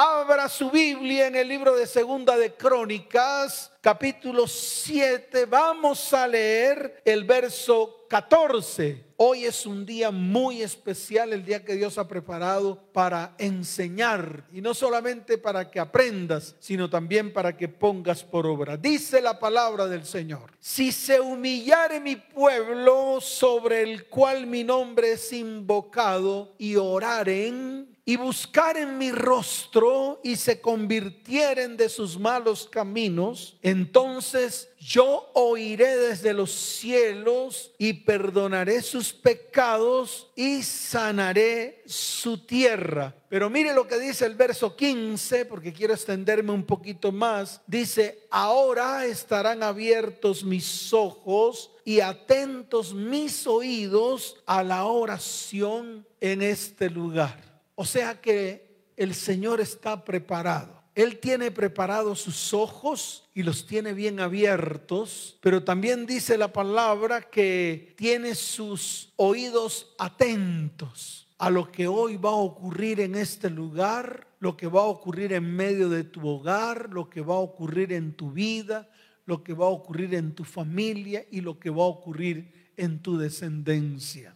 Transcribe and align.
Abra 0.00 0.48
su 0.48 0.70
Biblia 0.70 1.26
en 1.26 1.34
el 1.34 1.48
libro 1.48 1.74
de 1.74 1.84
Segunda 1.84 2.36
de 2.36 2.54
Crónicas, 2.54 3.72
capítulo 3.80 4.46
7. 4.46 5.44
Vamos 5.46 6.14
a 6.14 6.28
leer 6.28 7.02
el 7.04 7.24
verso 7.24 8.06
14. 8.08 9.06
Hoy 9.16 9.44
es 9.44 9.66
un 9.66 9.84
día 9.84 10.12
muy 10.12 10.62
especial, 10.62 11.32
el 11.32 11.44
día 11.44 11.64
que 11.64 11.74
Dios 11.74 11.98
ha 11.98 12.06
preparado 12.06 12.80
para 12.92 13.34
enseñar 13.38 14.44
y 14.52 14.60
no 14.60 14.72
solamente 14.72 15.36
para 15.36 15.68
que 15.68 15.80
aprendas, 15.80 16.54
sino 16.60 16.88
también 16.88 17.32
para 17.32 17.56
que 17.56 17.66
pongas 17.66 18.22
por 18.22 18.46
obra. 18.46 18.76
Dice 18.76 19.20
la 19.20 19.40
palabra 19.40 19.88
del 19.88 20.04
Señor, 20.04 20.52
si 20.60 20.92
se 20.92 21.20
humillare 21.20 21.98
mi 21.98 22.14
pueblo 22.14 23.20
sobre 23.20 23.82
el 23.82 24.06
cual 24.06 24.46
mi 24.46 24.62
nombre 24.62 25.14
es 25.14 25.32
invocado 25.32 26.54
y 26.56 26.76
oraren 26.76 27.97
y 28.08 28.16
buscaren 28.16 28.96
mi 28.96 29.12
rostro 29.12 30.18
y 30.24 30.36
se 30.36 30.62
convirtieren 30.62 31.76
de 31.76 31.90
sus 31.90 32.18
malos 32.18 32.66
caminos, 32.66 33.58
entonces 33.60 34.70
yo 34.80 35.30
oiré 35.34 35.94
desde 35.98 36.32
los 36.32 36.50
cielos 36.50 37.70
y 37.76 37.92
perdonaré 37.92 38.80
sus 38.80 39.12
pecados 39.12 40.30
y 40.34 40.62
sanaré 40.62 41.82
su 41.84 42.46
tierra. 42.46 43.14
Pero 43.28 43.50
mire 43.50 43.74
lo 43.74 43.86
que 43.86 43.98
dice 43.98 44.24
el 44.24 44.36
verso 44.36 44.74
15, 44.74 45.44
porque 45.44 45.74
quiero 45.74 45.92
extenderme 45.92 46.52
un 46.52 46.64
poquito 46.64 47.12
más. 47.12 47.60
Dice, 47.66 48.26
ahora 48.30 49.04
estarán 49.04 49.62
abiertos 49.62 50.44
mis 50.44 50.94
ojos 50.94 51.72
y 51.84 52.00
atentos 52.00 52.94
mis 52.94 53.46
oídos 53.46 54.36
a 54.46 54.62
la 54.62 54.86
oración 54.86 56.06
en 56.22 56.40
este 56.40 56.88
lugar. 56.88 57.47
O 57.80 57.84
sea 57.84 58.20
que 58.20 58.92
el 58.96 59.14
Señor 59.14 59.60
está 59.60 60.04
preparado. 60.04 60.82
Él 60.96 61.20
tiene 61.20 61.52
preparados 61.52 62.20
sus 62.20 62.52
ojos 62.52 63.30
y 63.32 63.44
los 63.44 63.68
tiene 63.68 63.92
bien 63.92 64.18
abiertos, 64.18 65.38
pero 65.40 65.62
también 65.62 66.04
dice 66.04 66.36
la 66.36 66.52
palabra 66.52 67.22
que 67.22 67.94
tiene 67.96 68.34
sus 68.34 69.12
oídos 69.14 69.94
atentos 69.96 71.28
a 71.38 71.50
lo 71.50 71.70
que 71.70 71.86
hoy 71.86 72.16
va 72.16 72.30
a 72.30 72.42
ocurrir 72.42 72.98
en 72.98 73.14
este 73.14 73.48
lugar, 73.48 74.26
lo 74.40 74.56
que 74.56 74.66
va 74.66 74.80
a 74.80 74.86
ocurrir 74.86 75.32
en 75.32 75.54
medio 75.54 75.88
de 75.88 76.02
tu 76.02 76.26
hogar, 76.26 76.88
lo 76.92 77.08
que 77.08 77.20
va 77.20 77.36
a 77.36 77.38
ocurrir 77.38 77.92
en 77.92 78.12
tu 78.14 78.32
vida, 78.32 78.90
lo 79.24 79.44
que 79.44 79.54
va 79.54 79.66
a 79.66 79.70
ocurrir 79.70 80.16
en 80.16 80.34
tu 80.34 80.42
familia 80.42 81.24
y 81.30 81.42
lo 81.42 81.60
que 81.60 81.70
va 81.70 81.84
a 81.84 81.86
ocurrir 81.86 82.72
en 82.76 83.00
tu 83.00 83.16
descendencia. 83.16 84.34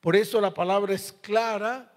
Por 0.00 0.16
eso 0.16 0.40
la 0.40 0.52
palabra 0.52 0.92
es 0.92 1.12
clara 1.12 1.92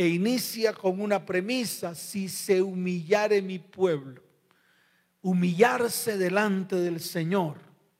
e 0.00 0.08
inicia 0.08 0.72
con 0.72 0.98
una 0.98 1.26
premisa, 1.26 1.94
si 1.94 2.30
se 2.30 2.62
humillare 2.62 3.42
mi 3.42 3.58
pueblo, 3.58 4.22
humillarse 5.20 6.16
delante 6.16 6.76
del 6.76 7.00
Señor. 7.00 7.58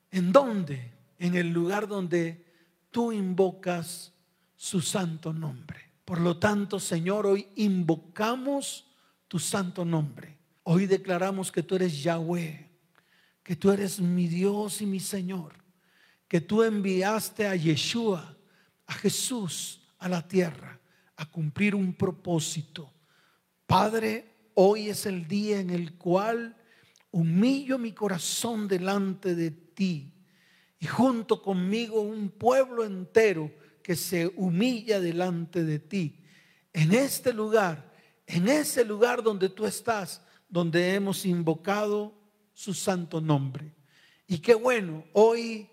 ¿En 0.09 0.31
dónde? 0.31 0.93
En 1.19 1.35
el 1.35 1.49
lugar 1.49 1.87
donde 1.87 2.43
tú 2.89 3.11
invocas 3.11 4.13
su 4.55 4.81
santo 4.81 5.31
nombre. 5.31 5.91
Por 6.03 6.19
lo 6.21 6.39
tanto, 6.39 6.79
Señor, 6.79 7.27
hoy 7.27 7.47
invocamos 7.57 8.87
tu 9.27 9.37
santo 9.37 9.85
nombre. 9.85 10.39
Hoy 10.63 10.87
declaramos 10.87 11.51
que 11.51 11.61
tú 11.61 11.75
eres 11.75 12.01
Yahweh, 12.01 12.67
que 13.43 13.55
tú 13.55 13.69
eres 13.69 13.99
mi 13.99 14.25
Dios 14.27 14.81
y 14.81 14.87
mi 14.87 14.99
Señor, 14.99 15.53
que 16.27 16.41
tú 16.41 16.63
enviaste 16.63 17.45
a 17.45 17.55
Yeshua, 17.55 18.35
a 18.87 18.93
Jesús, 18.95 19.83
a 19.99 20.09
la 20.09 20.27
tierra 20.27 20.70
a 21.21 21.25
cumplir 21.27 21.75
un 21.75 21.93
propósito. 21.93 22.91
Padre, 23.67 24.49
hoy 24.55 24.89
es 24.89 25.05
el 25.05 25.27
día 25.27 25.59
en 25.59 25.69
el 25.69 25.95
cual 25.95 26.57
humillo 27.11 27.77
mi 27.77 27.91
corazón 27.91 28.67
delante 28.67 29.35
de 29.35 29.51
ti 29.51 30.15
y 30.79 30.87
junto 30.87 31.43
conmigo 31.43 32.01
un 32.01 32.31
pueblo 32.31 32.83
entero 32.83 33.51
que 33.83 33.95
se 33.95 34.33
humilla 34.35 34.99
delante 34.99 35.63
de 35.63 35.77
ti. 35.77 36.23
En 36.73 36.91
este 36.91 37.33
lugar, 37.33 37.93
en 38.25 38.47
ese 38.47 38.83
lugar 38.83 39.21
donde 39.21 39.49
tú 39.49 39.67
estás, 39.67 40.23
donde 40.49 40.95
hemos 40.95 41.23
invocado 41.27 42.17
su 42.51 42.73
santo 42.73 43.21
nombre. 43.21 43.75
Y 44.25 44.39
qué 44.39 44.55
bueno 44.55 45.05
hoy 45.13 45.69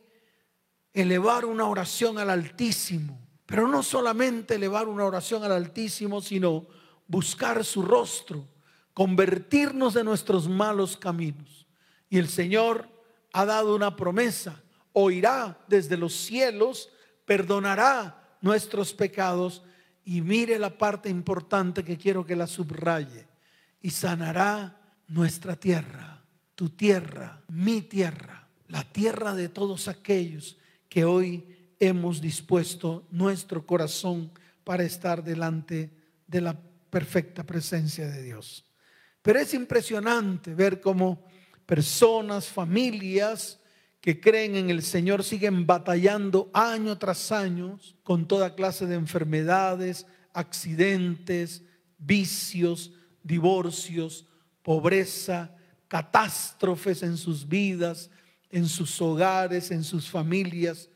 elevar 0.93 1.47
una 1.47 1.65
oración 1.65 2.19
al 2.19 2.29
Altísimo 2.29 3.28
pero 3.49 3.67
no 3.67 3.83
solamente 3.83 4.57
elevar 4.57 4.89
una 4.89 5.07
oración 5.07 5.43
al 5.43 5.53
Altísimo, 5.53 6.21
sino 6.21 6.67
buscar 7.07 7.65
su 7.65 7.81
rostro, 7.81 8.47
convertirnos 8.93 9.95
de 9.95 10.05
nuestros 10.05 10.47
malos 10.47 10.99
caminos. 10.99 11.67
Y 12.11 12.19
el 12.19 12.29
Señor 12.29 12.91
ha 13.33 13.47
dado 13.47 13.75
una 13.75 13.97
promesa, 13.97 14.63
oirá 14.93 15.59
desde 15.67 15.97
los 15.97 16.13
cielos, 16.13 16.91
perdonará 17.25 18.37
nuestros 18.43 18.93
pecados 18.93 19.63
y 20.05 20.21
mire 20.21 20.59
la 20.59 20.77
parte 20.77 21.09
importante 21.09 21.83
que 21.83 21.97
quiero 21.97 22.27
que 22.27 22.37
la 22.37 22.47
subraye, 22.47 23.27
y 23.81 23.89
sanará 23.89 24.79
nuestra 25.07 25.57
tierra, 25.57 26.23
tu 26.55 26.69
tierra, 26.69 27.41
mi 27.49 27.81
tierra, 27.81 28.47
la 28.69 28.85
tierra 28.85 29.33
de 29.35 29.49
todos 29.49 29.89
aquellos 29.89 30.59
que 30.91 31.07
hoy 31.07 31.58
hemos 31.79 32.21
dispuesto 32.21 33.07
nuestro 33.11 33.65
corazón 33.67 34.31
para 34.65 34.83
estar 34.83 35.23
delante 35.23 35.91
de 36.27 36.41
la 36.41 36.59
perfecta 36.91 37.45
presencia 37.45 38.09
de 38.09 38.23
Dios. 38.23 38.65
Pero 39.23 39.39
es 39.39 39.55
impresionante 39.55 40.55
ver 40.55 40.81
cómo 40.81 41.25
personas, 41.67 42.47
familias 42.47 43.61
que 44.01 44.21
creen 44.21 44.57
en 44.57 44.71
el 44.71 44.83
Señor 44.83 45.25
siguen 45.25 45.67
batallando 45.67 46.51
año 46.55 46.97
tras 46.99 47.33
año 47.33 47.79
con 48.03 48.27
toda 48.27 48.55
clase 48.55 48.87
de 48.87 48.95
enfermedades, 48.95 50.07
accidentes, 50.33 51.63
vicios, 51.99 52.93
divorcios, 53.23 54.27
pobreza, 54.63 55.55
catástrofes 55.89 57.03
en 57.03 57.17
sus 57.17 57.47
vidas, 57.49 58.11
en 58.51 58.67
sus 58.67 59.01
hogares, 59.01 59.71
en 59.71 59.85
sus 59.85 60.09
familias 60.09 60.89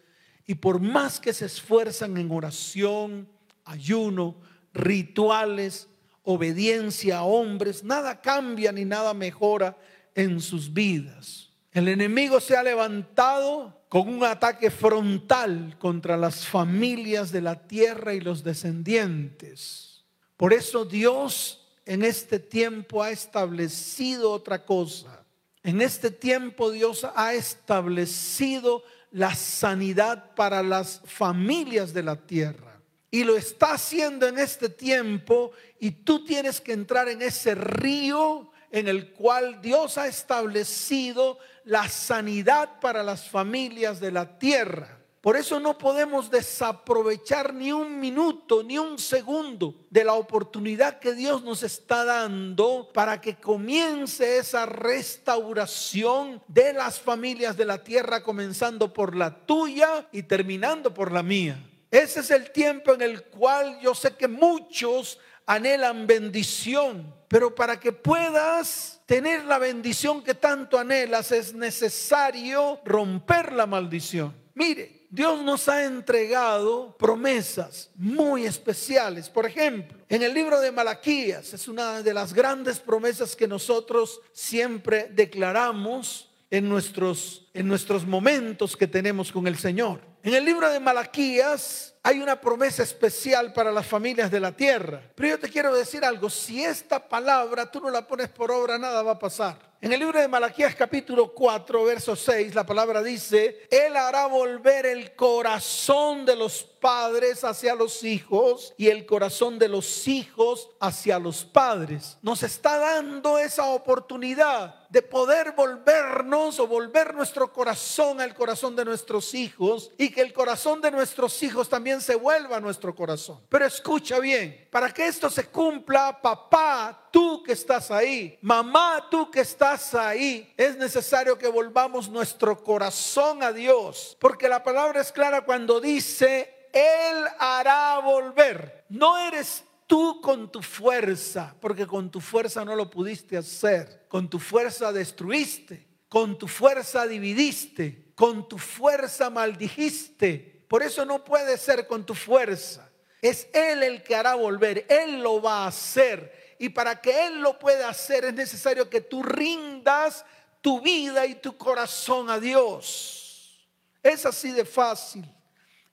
y 0.52 0.54
por 0.54 0.80
más 0.80 1.18
que 1.18 1.32
se 1.32 1.46
esfuerzan 1.46 2.18
en 2.18 2.30
oración, 2.30 3.26
ayuno, 3.64 4.36
rituales, 4.74 5.88
obediencia 6.24 7.20
a 7.20 7.22
hombres, 7.22 7.82
nada 7.82 8.20
cambia 8.20 8.70
ni 8.70 8.84
nada 8.84 9.14
mejora 9.14 9.78
en 10.14 10.42
sus 10.42 10.70
vidas. 10.70 11.48
El 11.70 11.88
enemigo 11.88 12.38
se 12.38 12.54
ha 12.54 12.62
levantado 12.62 13.82
con 13.88 14.10
un 14.10 14.22
ataque 14.24 14.70
frontal 14.70 15.78
contra 15.78 16.18
las 16.18 16.46
familias 16.46 17.32
de 17.32 17.40
la 17.40 17.66
tierra 17.66 18.12
y 18.12 18.20
los 18.20 18.44
descendientes. 18.44 20.04
Por 20.36 20.52
eso 20.52 20.84
Dios 20.84 21.66
en 21.86 22.04
este 22.04 22.38
tiempo 22.38 23.02
ha 23.02 23.10
establecido 23.10 24.30
otra 24.30 24.66
cosa. 24.66 25.24
En 25.62 25.80
este 25.80 26.10
tiempo 26.10 26.70
Dios 26.70 27.06
ha 27.14 27.32
establecido 27.32 28.84
la 29.12 29.34
sanidad 29.34 30.34
para 30.34 30.62
las 30.62 31.00
familias 31.04 31.92
de 31.92 32.02
la 32.02 32.16
tierra. 32.16 32.80
Y 33.10 33.24
lo 33.24 33.36
está 33.36 33.74
haciendo 33.74 34.26
en 34.26 34.38
este 34.38 34.70
tiempo 34.70 35.52
y 35.78 35.90
tú 35.90 36.24
tienes 36.24 36.60
que 36.60 36.72
entrar 36.72 37.08
en 37.08 37.20
ese 37.20 37.54
río 37.54 38.50
en 38.70 38.88
el 38.88 39.12
cual 39.12 39.60
Dios 39.60 39.98
ha 39.98 40.06
establecido 40.06 41.38
la 41.64 41.88
sanidad 41.88 42.80
para 42.80 43.02
las 43.02 43.28
familias 43.28 44.00
de 44.00 44.12
la 44.12 44.38
tierra. 44.38 45.01
Por 45.22 45.36
eso 45.36 45.60
no 45.60 45.78
podemos 45.78 46.32
desaprovechar 46.32 47.54
ni 47.54 47.70
un 47.70 48.00
minuto, 48.00 48.64
ni 48.64 48.76
un 48.76 48.98
segundo 48.98 49.86
de 49.88 50.02
la 50.02 50.14
oportunidad 50.14 50.98
que 50.98 51.14
Dios 51.14 51.44
nos 51.44 51.62
está 51.62 52.04
dando 52.04 52.90
para 52.92 53.20
que 53.20 53.36
comience 53.36 54.38
esa 54.38 54.66
restauración 54.66 56.42
de 56.48 56.72
las 56.72 57.00
familias 57.00 57.56
de 57.56 57.64
la 57.64 57.84
tierra, 57.84 58.20
comenzando 58.20 58.92
por 58.92 59.14
la 59.14 59.46
tuya 59.46 60.08
y 60.10 60.24
terminando 60.24 60.92
por 60.92 61.12
la 61.12 61.22
mía. 61.22 61.56
Ese 61.88 62.18
es 62.18 62.32
el 62.32 62.50
tiempo 62.50 62.92
en 62.92 63.02
el 63.02 63.22
cual 63.22 63.78
yo 63.80 63.94
sé 63.94 64.16
que 64.16 64.26
muchos 64.26 65.20
anhelan 65.46 66.04
bendición, 66.04 67.14
pero 67.28 67.54
para 67.54 67.78
que 67.78 67.92
puedas 67.92 69.00
tener 69.06 69.44
la 69.44 69.58
bendición 69.58 70.20
que 70.24 70.34
tanto 70.34 70.80
anhelas 70.80 71.30
es 71.30 71.54
necesario 71.54 72.80
romper 72.84 73.52
la 73.52 73.66
maldición. 73.66 74.34
Mire, 74.54 75.01
Dios 75.12 75.42
nos 75.42 75.68
ha 75.68 75.84
entregado 75.84 76.96
promesas 76.96 77.90
muy 77.96 78.46
especiales. 78.46 79.28
Por 79.28 79.44
ejemplo, 79.44 79.98
en 80.08 80.22
el 80.22 80.32
libro 80.32 80.58
de 80.58 80.72
Malaquías 80.72 81.52
es 81.52 81.68
una 81.68 82.02
de 82.02 82.14
las 82.14 82.32
grandes 82.32 82.80
promesas 82.80 83.36
que 83.36 83.46
nosotros 83.46 84.22
siempre 84.32 85.10
declaramos 85.12 86.30
en 86.50 86.66
nuestros, 86.66 87.46
en 87.52 87.68
nuestros 87.68 88.06
momentos 88.06 88.74
que 88.74 88.86
tenemos 88.86 89.30
con 89.30 89.46
el 89.46 89.58
Señor. 89.58 90.00
En 90.22 90.32
el 90.32 90.46
libro 90.46 90.70
de 90.70 90.80
Malaquías 90.80 91.91
hay 92.02 92.20
una 92.20 92.40
promesa 92.40 92.82
especial 92.82 93.52
para 93.52 93.70
las 93.70 93.86
familias 93.86 94.30
de 94.30 94.40
la 94.40 94.52
tierra. 94.52 95.02
Pero 95.14 95.28
yo 95.28 95.38
te 95.38 95.48
quiero 95.48 95.74
decir 95.74 96.04
algo, 96.04 96.28
si 96.28 96.64
esta 96.64 97.08
palabra 97.08 97.70
tú 97.70 97.80
no 97.80 97.90
la 97.90 98.06
pones 98.06 98.28
por 98.28 98.50
obra, 98.50 98.76
nada 98.76 99.02
va 99.02 99.12
a 99.12 99.18
pasar. 99.18 99.72
En 99.82 99.92
el 99.92 99.98
libro 99.98 100.20
de 100.20 100.28
Malaquías 100.28 100.76
capítulo 100.76 101.34
4, 101.34 101.84
verso 101.84 102.14
6, 102.14 102.54
la 102.54 102.64
palabra 102.64 103.02
dice, 103.02 103.66
Él 103.68 103.96
hará 103.96 104.26
volver 104.26 104.86
el 104.86 105.16
corazón 105.16 106.24
de 106.24 106.36
los 106.36 106.62
padres 106.62 107.42
hacia 107.42 107.74
los 107.74 108.04
hijos 108.04 108.74
y 108.76 108.86
el 108.86 109.04
corazón 109.06 109.58
de 109.58 109.68
los 109.68 110.06
hijos 110.06 110.70
hacia 110.78 111.18
los 111.18 111.44
padres. 111.44 112.16
Nos 112.22 112.44
está 112.44 112.78
dando 112.78 113.38
esa 113.38 113.64
oportunidad 113.66 114.82
de 114.88 115.02
poder 115.02 115.52
volvernos 115.56 116.60
o 116.60 116.68
volver 116.68 117.12
nuestro 117.12 117.52
corazón 117.52 118.20
al 118.20 118.34
corazón 118.34 118.76
de 118.76 118.84
nuestros 118.84 119.34
hijos 119.34 119.90
y 119.98 120.10
que 120.10 120.20
el 120.20 120.32
corazón 120.32 120.80
de 120.80 120.92
nuestros 120.92 121.42
hijos 121.42 121.68
también 121.68 121.91
se 122.00 122.14
vuelva 122.14 122.56
a 122.56 122.60
nuestro 122.60 122.94
corazón. 122.94 123.40
Pero 123.48 123.66
escucha 123.66 124.18
bien, 124.18 124.68
para 124.70 124.92
que 124.92 125.06
esto 125.06 125.28
se 125.28 125.46
cumpla, 125.46 126.20
papá, 126.20 127.08
tú 127.10 127.42
que 127.42 127.52
estás 127.52 127.90
ahí, 127.90 128.38
mamá, 128.40 129.08
tú 129.10 129.30
que 129.30 129.40
estás 129.40 129.94
ahí, 129.94 130.52
es 130.56 130.76
necesario 130.76 131.36
que 131.36 131.48
volvamos 131.48 132.08
nuestro 132.08 132.62
corazón 132.62 133.42
a 133.42 133.52
Dios, 133.52 134.16
porque 134.20 134.48
la 134.48 134.62
palabra 134.62 135.00
es 135.00 135.12
clara 135.12 135.44
cuando 135.44 135.80
dice, 135.80 136.68
Él 136.72 137.24
hará 137.38 137.98
volver. 137.98 138.84
No 138.88 139.18
eres 139.18 139.64
tú 139.86 140.20
con 140.22 140.50
tu 140.50 140.62
fuerza, 140.62 141.54
porque 141.60 141.86
con 141.86 142.10
tu 142.10 142.20
fuerza 142.20 142.64
no 142.64 142.74
lo 142.74 142.88
pudiste 142.88 143.36
hacer, 143.36 144.06
con 144.08 144.28
tu 144.28 144.38
fuerza 144.38 144.92
destruiste, 144.92 145.86
con 146.08 146.38
tu 146.38 146.48
fuerza 146.48 147.06
dividiste, 147.06 148.12
con 148.14 148.48
tu 148.48 148.58
fuerza 148.58 149.30
maldijiste. 149.30 150.51
Por 150.72 150.82
eso 150.82 151.04
no 151.04 151.22
puede 151.22 151.58
ser 151.58 151.86
con 151.86 152.06
tu 152.06 152.14
fuerza. 152.14 152.88
Es 153.20 153.46
Él 153.52 153.82
el 153.82 154.02
que 154.02 154.16
hará 154.16 154.36
volver, 154.36 154.86
Él 154.88 155.22
lo 155.22 155.42
va 155.42 155.64
a 155.64 155.66
hacer. 155.66 156.56
Y 156.58 156.70
para 156.70 156.98
que 156.98 157.26
Él 157.26 157.42
lo 157.42 157.58
pueda 157.58 157.90
hacer 157.90 158.24
es 158.24 158.32
necesario 158.32 158.88
que 158.88 159.02
tú 159.02 159.22
rindas 159.22 160.24
tu 160.62 160.80
vida 160.80 161.26
y 161.26 161.34
tu 161.34 161.58
corazón 161.58 162.30
a 162.30 162.40
Dios. 162.40 163.68
Es 164.02 164.24
así 164.24 164.50
de 164.50 164.64
fácil. 164.64 165.30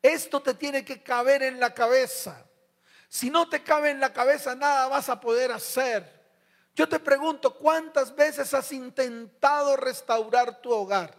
Esto 0.02 0.42
te 0.42 0.54
tiene 0.54 0.86
que 0.86 1.04
caber 1.04 1.44
en 1.44 1.60
la 1.60 1.74
cabeza. 1.74 2.46
Si 3.10 3.30
no 3.30 3.50
te 3.50 3.62
cabe 3.62 3.90
en 3.90 4.00
la 4.00 4.14
cabeza, 4.14 4.56
nada 4.56 4.88
vas 4.88 5.10
a 5.10 5.20
poder 5.20 5.52
hacer. 5.52 6.10
Yo 6.74 6.88
te 6.88 7.00
pregunto, 7.00 7.54
¿cuántas 7.54 8.16
veces 8.16 8.54
has 8.54 8.72
intentado 8.72 9.76
restaurar 9.76 10.62
tu 10.62 10.72
hogar? 10.72 11.14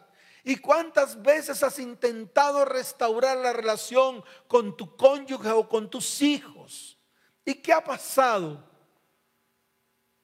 ¿Y 0.44 0.56
cuántas 0.56 1.20
veces 1.20 1.62
has 1.62 1.78
intentado 1.78 2.64
restaurar 2.64 3.36
la 3.38 3.52
relación 3.52 4.24
con 4.48 4.76
tu 4.76 4.96
cónyuge 4.96 5.50
o 5.50 5.68
con 5.68 5.90
tus 5.90 6.22
hijos? 6.22 6.98
¿Y 7.44 7.54
qué 7.54 7.72
ha 7.72 7.84
pasado? 7.84 8.64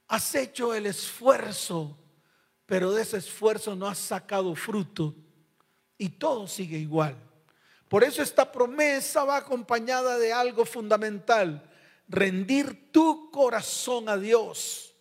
Has 0.08 0.34
hecho 0.34 0.74
el 0.74 0.86
esfuerzo, 0.86 1.98
pero 2.64 2.92
de 2.92 3.02
ese 3.02 3.18
esfuerzo 3.18 3.74
no 3.74 3.86
has 3.86 3.98
sacado 3.98 4.54
fruto 4.54 5.14
y 5.98 6.08
todo 6.10 6.46
sigue 6.46 6.78
igual. 6.78 7.16
Por 7.88 8.02
eso 8.02 8.22
esta 8.22 8.50
promesa 8.50 9.24
va 9.24 9.36
acompañada 9.36 10.18
de 10.18 10.32
algo 10.32 10.64
fundamental, 10.64 11.70
rendir 12.08 12.90
tu 12.90 13.30
corazón 13.30 14.08
a 14.08 14.16
Dios. 14.16 14.94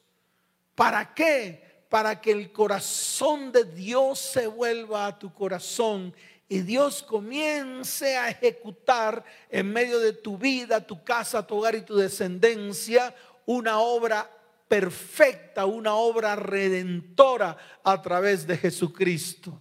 ¿Para 0.75 1.13
qué? 1.13 1.74
Para 1.95 2.19
que 2.19 2.31
el 2.31 2.51
corazón 2.51 3.53
de 3.53 3.63
Dios 3.63 4.19
se 4.19 4.47
vuelva 4.47 5.07
a 5.07 5.17
tu 5.17 5.33
corazón 5.33 6.13
y 6.49 6.59
Dios 6.59 7.01
comience 7.01 8.17
a 8.17 8.29
ejecutar 8.29 9.23
en 9.49 9.71
medio 9.71 9.99
de 9.99 10.11
tu 10.11 10.37
vida, 10.37 10.85
tu 10.85 11.05
casa, 11.05 11.47
tu 11.47 11.55
hogar 11.55 11.73
y 11.73 11.83
tu 11.83 11.95
descendencia 11.95 13.15
una 13.45 13.79
obra 13.79 14.29
perfecta, 14.67 15.65
una 15.65 15.95
obra 15.95 16.35
redentora 16.35 17.55
a 17.81 18.01
través 18.01 18.45
de 18.45 18.57
Jesucristo. 18.57 19.57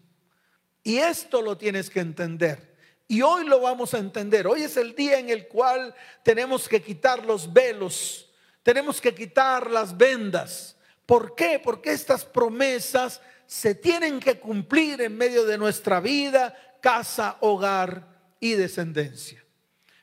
Y 0.82 0.96
esto 0.96 1.40
lo 1.40 1.56
tienes 1.56 1.88
que 1.88 2.00
entender. 2.00 2.76
Y 3.06 3.22
hoy 3.22 3.46
lo 3.46 3.60
vamos 3.60 3.94
a 3.94 3.98
entender. 3.98 4.48
Hoy 4.48 4.64
es 4.64 4.76
el 4.76 4.96
día 4.96 5.20
en 5.20 5.30
el 5.30 5.46
cual 5.46 5.94
tenemos 6.24 6.68
que 6.68 6.82
quitar 6.82 7.24
los 7.24 7.52
velos, 7.52 8.28
tenemos 8.64 9.00
que 9.00 9.14
quitar 9.14 9.70
las 9.70 9.96
vendas. 9.96 10.73
¿Por 11.06 11.34
qué? 11.34 11.60
Porque 11.62 11.92
estas 11.92 12.24
promesas 12.24 13.20
se 13.46 13.74
tienen 13.74 14.20
que 14.20 14.38
cumplir 14.38 15.00
en 15.02 15.16
medio 15.16 15.44
de 15.44 15.58
nuestra 15.58 16.00
vida, 16.00 16.54
casa, 16.80 17.36
hogar 17.40 18.08
y 18.40 18.52
descendencia. 18.52 19.44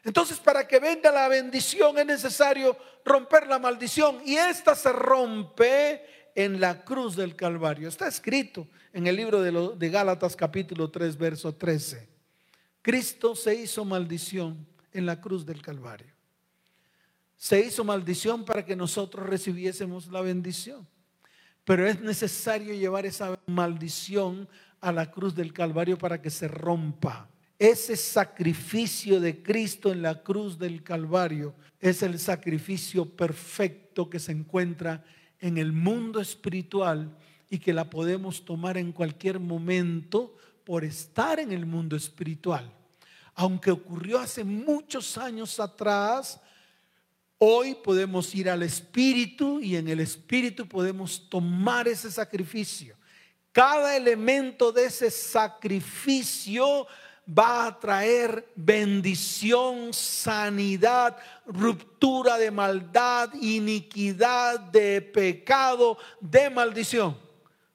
Entonces, 0.03 0.39
para 0.39 0.68
que 0.68 0.80
venga 0.80 1.12
la 1.12 1.27
bendición 1.27 1.98
es 1.98 2.06
necesario 2.06 2.75
romper 3.06 3.48
la 3.48 3.59
maldición 3.59 4.21
y 4.25 4.36
esta 4.36 4.75
se 4.75 4.92
rompe 4.92 6.03
en 6.36 6.59
la 6.59 6.83
cruz 6.83 7.15
del 7.15 7.36
Calvario. 7.36 7.88
Está 7.88 8.07
escrito 8.07 8.68
en 8.94 9.07
el 9.07 9.15
libro 9.15 9.42
de, 9.42 9.89
Gálatas 9.89 10.36
capítulo 10.36 10.89
3, 10.89 11.18
verso 11.18 11.54
13. 11.54 12.09
Cristo 12.81 13.36
se 13.36 13.54
hizo 13.56 13.86
maldición 13.86 14.68
en 14.92 15.06
la 15.06 15.21
cruz 15.21 15.45
del 15.45 15.62
Calvario. 15.62 16.10
Se 17.41 17.59
hizo 17.59 17.83
maldición 17.83 18.45
para 18.45 18.63
que 18.63 18.75
nosotros 18.75 19.25
recibiésemos 19.25 20.05
la 20.11 20.21
bendición. 20.21 20.88
Pero 21.63 21.88
es 21.88 21.99
necesario 21.99 22.71
llevar 22.75 23.07
esa 23.07 23.39
maldición 23.47 24.47
a 24.79 24.91
la 24.91 25.09
cruz 25.09 25.33
del 25.33 25.51
Calvario 25.51 25.97
para 25.97 26.21
que 26.21 26.29
se 26.29 26.47
rompa. 26.47 27.27
Ese 27.57 27.95
sacrificio 27.95 29.19
de 29.19 29.41
Cristo 29.41 29.91
en 29.91 30.03
la 30.03 30.21
cruz 30.21 30.59
del 30.59 30.83
Calvario 30.83 31.55
es 31.79 32.03
el 32.03 32.19
sacrificio 32.19 33.05
perfecto 33.05 34.07
que 34.07 34.19
se 34.19 34.33
encuentra 34.33 35.03
en 35.39 35.57
el 35.57 35.71
mundo 35.71 36.21
espiritual 36.21 37.17
y 37.49 37.57
que 37.57 37.73
la 37.73 37.89
podemos 37.89 38.45
tomar 38.45 38.77
en 38.77 38.91
cualquier 38.91 39.39
momento 39.39 40.37
por 40.63 40.83
estar 40.83 41.39
en 41.39 41.51
el 41.51 41.65
mundo 41.65 41.95
espiritual. 41.95 42.71
Aunque 43.33 43.71
ocurrió 43.71 44.19
hace 44.19 44.44
muchos 44.44 45.17
años 45.17 45.59
atrás, 45.59 46.39
hoy 47.43 47.73
podemos 47.73 48.35
ir 48.35 48.51
al 48.51 48.61
Espíritu 48.61 49.59
y 49.59 49.75
en 49.75 49.88
el 49.88 49.99
Espíritu 49.99 50.67
podemos 50.67 51.27
tomar 51.27 51.88
ese 51.88 52.11
sacrificio. 52.11 52.95
Cada 53.51 53.97
elemento 53.97 54.71
de 54.71 54.85
ese 54.85 55.09
sacrificio 55.09 56.85
va 57.27 57.65
a 57.65 57.79
traer 57.79 58.47
bendición, 58.55 59.91
sanidad, 59.91 61.17
ruptura 61.47 62.38
de 62.38 62.51
maldad, 62.51 63.33
iniquidad, 63.41 64.59
de 64.59 65.01
pecado, 65.01 65.97
de 66.19 66.47
maldición. 66.51 67.17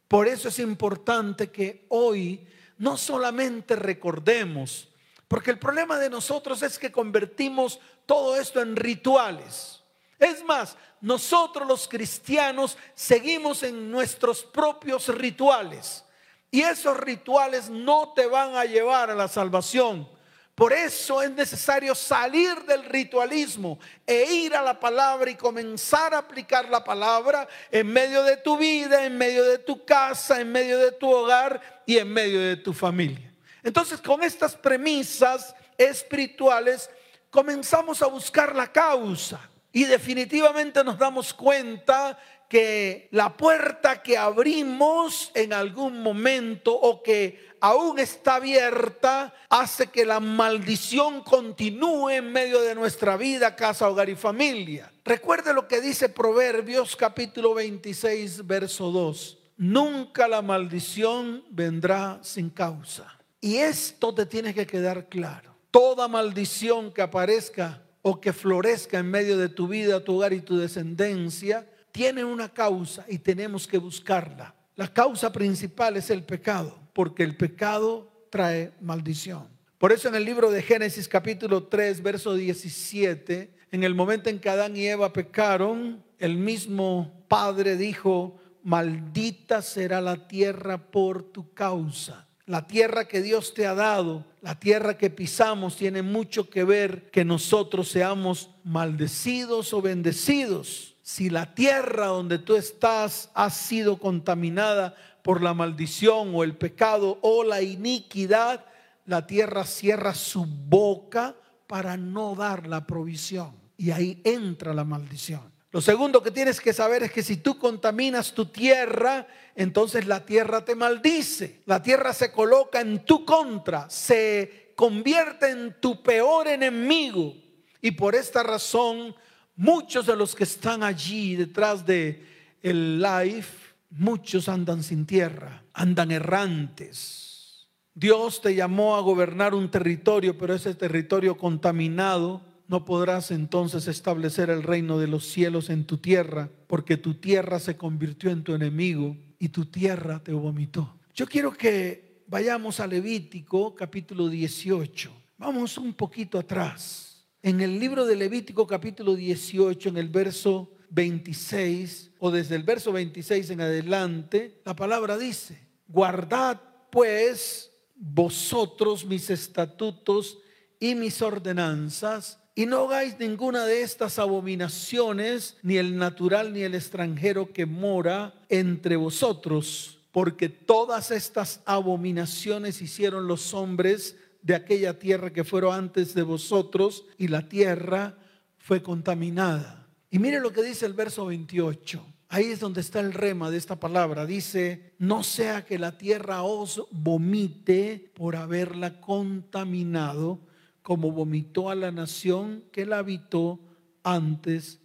Por 0.07 0.29
eso 0.29 0.49
es 0.49 0.61
importante 0.61 1.51
que 1.51 1.87
hoy 1.89 2.47
no 2.79 2.97
solamente 2.97 3.75
recordemos, 3.75 4.89
porque 5.27 5.51
el 5.51 5.59
problema 5.59 5.99
de 5.99 6.09
nosotros 6.09 6.63
es 6.63 6.79
que 6.79 6.93
convertimos 6.93 7.81
todo 8.07 8.37
esto 8.37 8.61
en 8.61 8.77
rituales. 8.77 9.83
Es 10.19 10.43
más, 10.45 10.77
nosotros 11.01 11.67
los 11.67 11.87
cristianos 11.87 12.79
seguimos 12.95 13.63
en 13.63 13.91
nuestros 13.91 14.43
propios 14.43 15.09
rituales. 15.09 16.05
Y 16.51 16.63
esos 16.63 16.97
rituales 16.97 17.69
no 17.69 18.13
te 18.15 18.27
van 18.27 18.57
a 18.57 18.65
llevar 18.65 19.11
a 19.11 19.15
la 19.15 19.29
salvación. 19.29 20.09
Por 20.55 20.73
eso 20.73 21.21
es 21.21 21.31
necesario 21.33 21.95
salir 21.95 22.55
del 22.65 22.85
ritualismo 22.85 23.79
e 24.07 24.25
ir 24.25 24.55
a 24.55 24.63
la 24.63 24.81
palabra 24.81 25.31
y 25.31 25.35
comenzar 25.35 26.15
a 26.15 26.19
aplicar 26.19 26.71
la 26.71 26.83
palabra 26.83 27.47
en 27.71 27.87
medio 27.89 28.23
de 28.23 28.39
tu 28.39 28.57
vida, 28.57 29.05
en 29.05 29.19
medio 29.19 29.45
de 29.45 29.59
tu 29.59 29.85
casa, 29.85 30.41
en 30.41 30.51
medio 30.51 30.79
de 30.79 30.93
tu 30.93 31.11
hogar 31.11 31.83
y 31.85 31.99
en 31.99 32.11
medio 32.11 32.41
de 32.41 32.57
tu 32.57 32.73
familia. 32.73 33.31
Entonces, 33.63 34.01
con 34.01 34.23
estas 34.23 34.57
premisas 34.57 35.55
espirituales, 35.77 36.89
comenzamos 37.31 38.03
a 38.03 38.07
buscar 38.07 38.55
la 38.55 38.73
causa 38.73 39.51
y 39.73 39.85
definitivamente 39.85 40.83
nos 40.83 40.99
damos 40.99 41.35
cuenta 41.35 42.19
que 42.49 43.09
la 43.11 43.37
puerta 43.37 44.03
que 44.03 44.17
abrimos 44.17 45.31
en 45.35 45.53
algún 45.53 46.03
momento 46.03 46.73
o 46.73 47.03
que 47.03 47.55
aún 47.61 47.99
está 47.99 48.37
abierta 48.37 49.35
hace 49.49 49.89
que 49.89 50.07
la 50.07 50.21
maldición 50.21 51.23
continúe 51.23 52.11
en 52.11 52.33
medio 52.33 52.61
de 52.63 52.75
nuestra 52.75 53.17
vida, 53.17 53.57
casa, 53.57 53.89
hogar 53.89 54.09
y 54.09 54.15
familia. 54.15 54.93
Recuerde 55.05 55.53
lo 55.53 55.67
que 55.67 55.81
dice 55.81 56.09
Proverbios 56.09 56.95
capítulo 56.95 57.55
26, 57.55 58.47
verso 58.47 58.91
2. 58.91 59.39
Nunca 59.59 60.29
la 60.29 60.43
maldición 60.43 61.45
vendrá 61.51 62.19
sin 62.23 62.51
causa. 62.51 63.19
Y 63.41 63.57
esto 63.57 64.15
te 64.15 64.27
tiene 64.27 64.55
que 64.55 64.67
quedar 64.67 65.09
claro. 65.09 65.56
Toda 65.77 66.09
maldición 66.09 66.91
que 66.91 67.03
aparezca 67.03 67.83
o 68.01 68.19
que 68.19 68.33
florezca 68.33 68.99
en 68.99 69.11
medio 69.11 69.37
de 69.37 69.51
tu 69.51 69.69
vida, 69.69 70.03
tu 70.03 70.15
hogar 70.15 70.33
y 70.33 70.41
tu 70.41 70.57
descendencia, 70.57 71.67
tiene 71.93 72.25
una 72.25 72.49
causa 72.49 73.05
y 73.07 73.19
tenemos 73.19 73.67
que 73.67 73.77
buscarla. 73.77 74.55
La 74.75 74.89
causa 74.91 75.31
principal 75.31 75.99
es 75.99 76.09
el 76.09 76.23
pecado, 76.23 76.79
porque 76.95 77.25
el 77.25 77.37
pecado 77.37 78.11
trae 78.31 78.73
maldición. 78.81 79.49
Por 79.77 79.93
eso 79.93 80.09
en 80.09 80.15
el 80.15 80.25
libro 80.25 80.51
de 80.51 80.63
Génesis 80.63 81.09
capítulo 81.09 81.65
3, 81.65 82.03
verso 82.03 82.35
17, 82.35 83.51
en 83.71 83.85
el 83.85 83.95
momento 83.95 84.31
en 84.31 84.41
que 84.41 84.49
Adán 84.49 84.79
y 84.79 84.87
Eva 84.87 85.13
pecaron, 85.13 86.03
el 86.19 86.39
mismo 86.39 87.27
Padre 87.29 87.77
dijo, 87.77 88.39
maldita 88.63 89.61
será 89.61 90.01
la 90.01 90.27
tierra 90.27 90.91
por 90.91 91.23
tu 91.23 91.53
causa. 91.53 92.27
La 92.47 92.69
tierra 92.69 93.09
que 93.09 93.23
Dios 93.23 93.55
te 93.55 93.67
ha 93.67 93.75
dado, 93.75 94.25
la 94.47 94.55
tierra 94.55 94.97
que 94.97 95.11
pisamos, 95.11 95.75
tiene 95.75 96.03
mucho 96.03 96.49
que 96.49 96.63
ver 96.63 97.11
que 97.11 97.25
nosotros 97.25 97.89
seamos 97.89 98.51
maldecidos 98.63 99.73
o 99.73 99.83
bendecidos. 99.83 100.95
Si 101.03 101.31
la 101.31 101.53
tierra 101.53 102.07
donde 102.07 102.39
tú 102.39 102.55
estás 102.55 103.29
ha 103.35 103.51
sido 103.51 103.99
contaminada 103.99 104.95
por 105.25 105.43
la 105.43 105.53
maldición 105.53 106.33
o 106.33 106.45
el 106.45 106.57
pecado 106.57 107.19
o 107.23 107.43
la 107.43 107.61
iniquidad, 107.61 108.65
la 109.05 109.27
tierra 109.27 109.65
cierra 109.65 110.15
su 110.15 110.47
boca 110.47 111.35
para 111.67 111.97
no 111.97 112.37
dar 112.37 112.69
la 112.69 112.87
provisión. 112.87 113.51
Y 113.77 113.91
ahí 113.91 114.21
entra 114.23 114.73
la 114.75 114.85
maldición. 114.85 115.56
Lo 115.73 115.81
segundo 115.81 116.23
que 116.23 116.31
tienes 116.31 116.61
que 116.61 116.73
saber 116.73 117.03
es 117.03 117.13
que 117.13 117.23
si 117.23 117.39
tú 117.39 117.59
contaminas 117.59 118.33
tu 118.33 118.47
tierra, 118.47 119.27
entonces 119.55 120.07
la 120.07 120.25
tierra 120.25 120.65
te 120.65 120.75
maldice. 120.75 121.63
La 121.67 121.83
tierra 121.83 122.13
se 122.13 122.33
coloca 122.33 122.81
en 122.81 123.05
tu 123.05 123.25
contra, 123.25 123.91
se 123.91 124.73
convierte 124.77 125.51
en 125.51 125.81
tu 125.81 126.03
peor 126.03 126.49
enemigo. 126.49 127.35
Y 127.81 127.91
por 127.93 128.15
esta 128.15 128.43
razón, 128.43 129.15
muchos 129.57 130.07
de 130.07 130.17
los 130.17 130.35
que 130.35 130.45
están 130.45 130.83
allí 130.83 131.37
detrás 131.37 131.85
de 131.85 132.25
el 132.63 133.01
live, 133.01 133.47
muchos 133.91 134.49
andan 134.49 134.83
sin 134.83 135.07
tierra, 135.07 135.63
andan 135.73 136.11
errantes. 136.11 137.69
Dios 137.95 138.43
te 138.43 138.55
llamó 138.55 138.97
a 138.97 139.01
gobernar 139.01 139.55
un 139.55 139.71
territorio, 139.71 140.37
pero 140.37 140.55
ese 140.55 140.75
territorio 140.75 141.37
contaminado 141.37 142.43
no 142.69 142.85
podrás 142.85 143.31
entonces 143.31 143.87
establecer 143.89 144.51
el 144.51 144.63
reino 144.63 144.99
de 144.99 145.07
los 145.07 145.27
cielos 145.27 145.71
en 145.71 145.85
tu 145.85 145.99
tierra, 145.99 146.51
porque 146.67 146.97
tu 146.97 147.15
tierra 147.15 147.61
se 147.61 147.77
convirtió 147.77 148.31
en 148.31 148.43
tu 148.43 148.55
enemigo 148.55 149.17
y 149.39 149.49
tu 149.49 149.67
tierra 149.67 150.23
te 150.23 150.33
vomitó. 150.33 150.97
Yo 151.15 151.27
quiero 151.27 151.53
que 151.53 152.23
vayamos 152.27 152.81
a 152.81 152.87
Levítico 152.87 153.75
capítulo 153.75 154.29
18. 154.29 155.13
Vamos 155.39 155.79
un 155.79 155.95
poquito 155.95 156.39
atrás. 156.39 157.25
En 157.43 157.61
el 157.61 157.79
libro 157.79 158.05
de 158.05 158.17
Levítico 158.17 158.67
capítulo 158.67 159.15
18, 159.15 159.91
en 159.91 159.97
el 159.99 160.09
verso 160.09 160.73
26, 160.91 162.13
o 162.19 162.31
desde 162.31 162.57
el 162.57 162.65
verso 162.65 162.93
26 162.93 163.51
en 163.51 163.61
adelante, 163.61 164.61
la 164.65 164.75
palabra 164.75 165.17
dice, 165.17 165.61
guardad 165.87 166.61
pues 166.91 167.71
vosotros 167.95 169.05
mis 169.05 169.31
estatutos 169.31 170.39
y 170.81 170.95
mis 170.95 171.23
ordenanzas 171.23 172.41
y 172.59 172.65
no 172.65 172.85
hagáis 172.85 173.19
ninguna 173.19 173.67
de 173.67 173.83
estas 173.83 174.19
abominaciones, 174.19 175.59
ni 175.63 175.77
el 175.77 175.99
natural 175.99 176.55
ni 176.55 176.63
el 176.63 176.75
extranjero 176.75 177.53
que 177.53 177.67
mora 177.67 178.33
entre 178.49 178.97
vosotros, 178.97 179.99
porque 180.11 180.49
todas 180.49 181.11
estas 181.11 181.61
abominaciones 181.67 182.81
hicieron 182.81 183.27
los 183.27 183.53
hombres 183.53 184.17
de 184.41 184.55
aquella 184.55 184.99
tierra 184.99 185.35
que 185.35 185.45
fueron 185.45 185.75
antes 185.75 186.15
de 186.15 186.23
vosotros, 186.23 187.05
y 187.19 187.29
la 187.29 187.47
tierra 187.47 188.17
fue 188.57 188.83
contaminada. 188.83 189.87
Y 190.11 190.19
mire 190.19 190.41
lo 190.41 190.51
que 190.51 190.63
dice 190.63 190.87
el 190.87 190.95
verso 190.95 191.27
28. 191.27 192.03
Ahí 192.31 192.47
es 192.47 192.61
donde 192.61 192.81
está 192.81 193.01
el 193.01 193.13
rema 193.13 193.51
de 193.51 193.59
esta 193.59 193.79
palabra. 193.79 194.25
Dice, 194.25 194.95
no 194.99 195.23
sea 195.23 195.67
que 195.67 195.79
la 195.79 195.99
tierra 195.99 196.43
os 196.43 196.83
vomite 196.91 198.13
por 198.15 198.35
haberla 198.35 198.99
contaminado 198.99 200.46
como 200.87 201.11
vomitó 201.11 201.69
a 201.69 201.75
la 201.75 201.91
nación 201.91 202.63
que 202.71 202.87
la 202.87 202.99
habitó 202.99 203.59
antes 204.05 204.81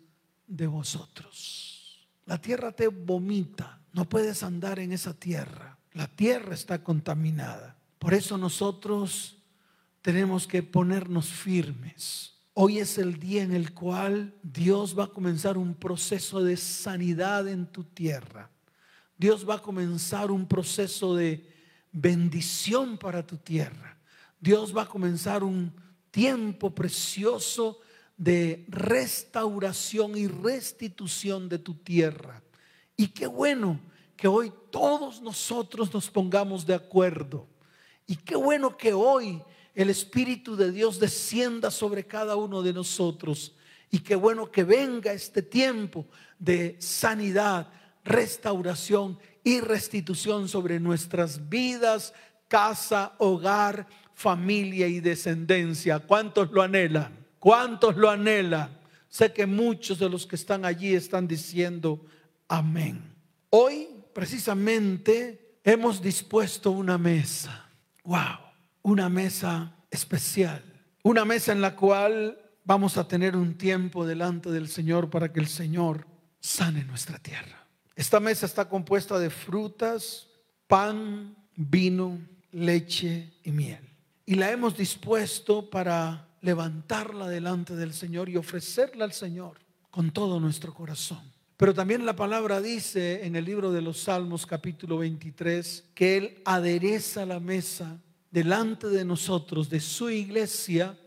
de 0.47 0.65
vosotros. 0.65 2.09
La 2.25 2.41
tierra 2.41 2.71
te 2.71 2.87
vomita, 2.87 3.79
no 3.93 4.09
puedes 4.09 4.41
andar 4.41 4.79
en 4.79 4.93
esa 4.93 5.13
tierra. 5.13 5.77
La 5.93 6.07
tierra 6.07 6.55
está 6.55 6.83
contaminada. 6.83 7.77
Por 7.99 8.15
eso 8.15 8.35
nosotros 8.39 9.43
tenemos 10.01 10.47
que 10.47 10.63
ponernos 10.63 11.27
firmes. 11.27 12.33
Hoy 12.55 12.79
es 12.79 12.97
el 12.97 13.19
día 13.19 13.43
en 13.43 13.53
el 13.53 13.71
cual 13.71 14.33
Dios 14.41 14.97
va 14.97 15.03
a 15.03 15.13
comenzar 15.13 15.55
un 15.55 15.75
proceso 15.75 16.43
de 16.43 16.57
sanidad 16.57 17.47
en 17.47 17.67
tu 17.67 17.83
tierra. 17.83 18.49
Dios 19.19 19.47
va 19.47 19.57
a 19.57 19.61
comenzar 19.61 20.31
un 20.31 20.47
proceso 20.47 21.15
de 21.15 21.47
bendición 21.91 22.97
para 22.97 23.23
tu 23.23 23.37
tierra. 23.37 23.99
Dios 24.39 24.75
va 24.75 24.81
a 24.81 24.87
comenzar 24.87 25.43
un 25.43 25.79
tiempo 26.11 26.75
precioso 26.75 27.79
de 28.17 28.65
restauración 28.67 30.17
y 30.17 30.27
restitución 30.27 31.49
de 31.49 31.57
tu 31.57 31.73
tierra. 31.73 32.43
Y 32.95 33.07
qué 33.07 33.25
bueno 33.25 33.79
que 34.15 34.27
hoy 34.27 34.53
todos 34.69 35.21
nosotros 35.21 35.91
nos 35.91 36.09
pongamos 36.11 36.65
de 36.65 36.75
acuerdo. 36.75 37.47
Y 38.05 38.17
qué 38.17 38.35
bueno 38.35 38.77
que 38.77 38.93
hoy 38.93 39.41
el 39.73 39.89
Espíritu 39.89 40.55
de 40.55 40.71
Dios 40.71 40.99
descienda 40.99 41.71
sobre 41.71 42.05
cada 42.05 42.35
uno 42.35 42.61
de 42.61 42.73
nosotros. 42.73 43.55
Y 43.89 43.99
qué 43.99 44.15
bueno 44.15 44.51
que 44.51 44.63
venga 44.63 45.13
este 45.13 45.41
tiempo 45.41 46.05
de 46.37 46.75
sanidad, 46.79 47.71
restauración 48.03 49.17
y 49.43 49.61
restitución 49.61 50.47
sobre 50.47 50.79
nuestras 50.79 51.49
vidas, 51.49 52.13
casa, 52.47 53.15
hogar 53.17 53.87
familia 54.21 54.87
y 54.87 54.99
descendencia. 54.99 55.99
¿Cuántos 55.99 56.51
lo 56.51 56.61
anhelan? 56.61 57.25
¿Cuántos 57.39 57.97
lo 57.97 58.09
anhelan? 58.09 58.69
Sé 59.09 59.33
que 59.33 59.45
muchos 59.47 59.97
de 59.97 60.07
los 60.07 60.27
que 60.27 60.35
están 60.35 60.63
allí 60.63 60.93
están 60.93 61.27
diciendo 61.27 62.05
amén. 62.47 63.01
Hoy 63.49 63.87
precisamente 64.13 65.57
hemos 65.63 66.01
dispuesto 66.01 66.71
una 66.71 66.97
mesa. 66.97 67.67
Wow, 68.03 68.37
una 68.83 69.09
mesa 69.09 69.75
especial. 69.89 70.63
Una 71.03 71.25
mesa 71.25 71.51
en 71.51 71.61
la 71.61 71.75
cual 71.75 72.37
vamos 72.63 72.97
a 72.97 73.07
tener 73.07 73.35
un 73.35 73.57
tiempo 73.57 74.05
delante 74.05 74.51
del 74.51 74.67
Señor 74.67 75.09
para 75.09 75.33
que 75.33 75.39
el 75.39 75.47
Señor 75.47 76.05
sane 76.39 76.83
nuestra 76.85 77.17
tierra. 77.17 77.65
Esta 77.95 78.19
mesa 78.19 78.45
está 78.45 78.69
compuesta 78.69 79.17
de 79.17 79.31
frutas, 79.31 80.27
pan, 80.67 81.35
vino, 81.55 82.19
leche 82.51 83.33
y 83.43 83.51
miel 83.51 83.90
y 84.31 84.35
la 84.35 84.49
hemos 84.49 84.77
dispuesto 84.77 85.69
para 85.69 86.25
levantarla 86.39 87.27
delante 87.27 87.75
del 87.75 87.93
Señor 87.93 88.29
y 88.29 88.37
ofrecerla 88.37 89.03
al 89.03 89.11
Señor 89.11 89.57
con 89.89 90.11
todo 90.11 90.39
nuestro 90.39 90.73
corazón. 90.73 91.19
Pero 91.57 91.73
también 91.73 92.05
la 92.05 92.15
palabra 92.15 92.61
dice 92.61 93.25
en 93.25 93.35
el 93.35 93.43
libro 93.43 93.73
de 93.73 93.81
los 93.81 94.03
Salmos 94.03 94.45
capítulo 94.45 94.99
23 94.99 95.83
que 95.93 96.15
Él 96.15 96.41
adereza 96.45 97.25
la 97.25 97.41
mesa 97.41 97.99
delante 98.31 98.87
de 98.87 99.03
nosotros, 99.03 99.69
de 99.69 99.81
su 99.81 100.09
iglesia, 100.09 100.97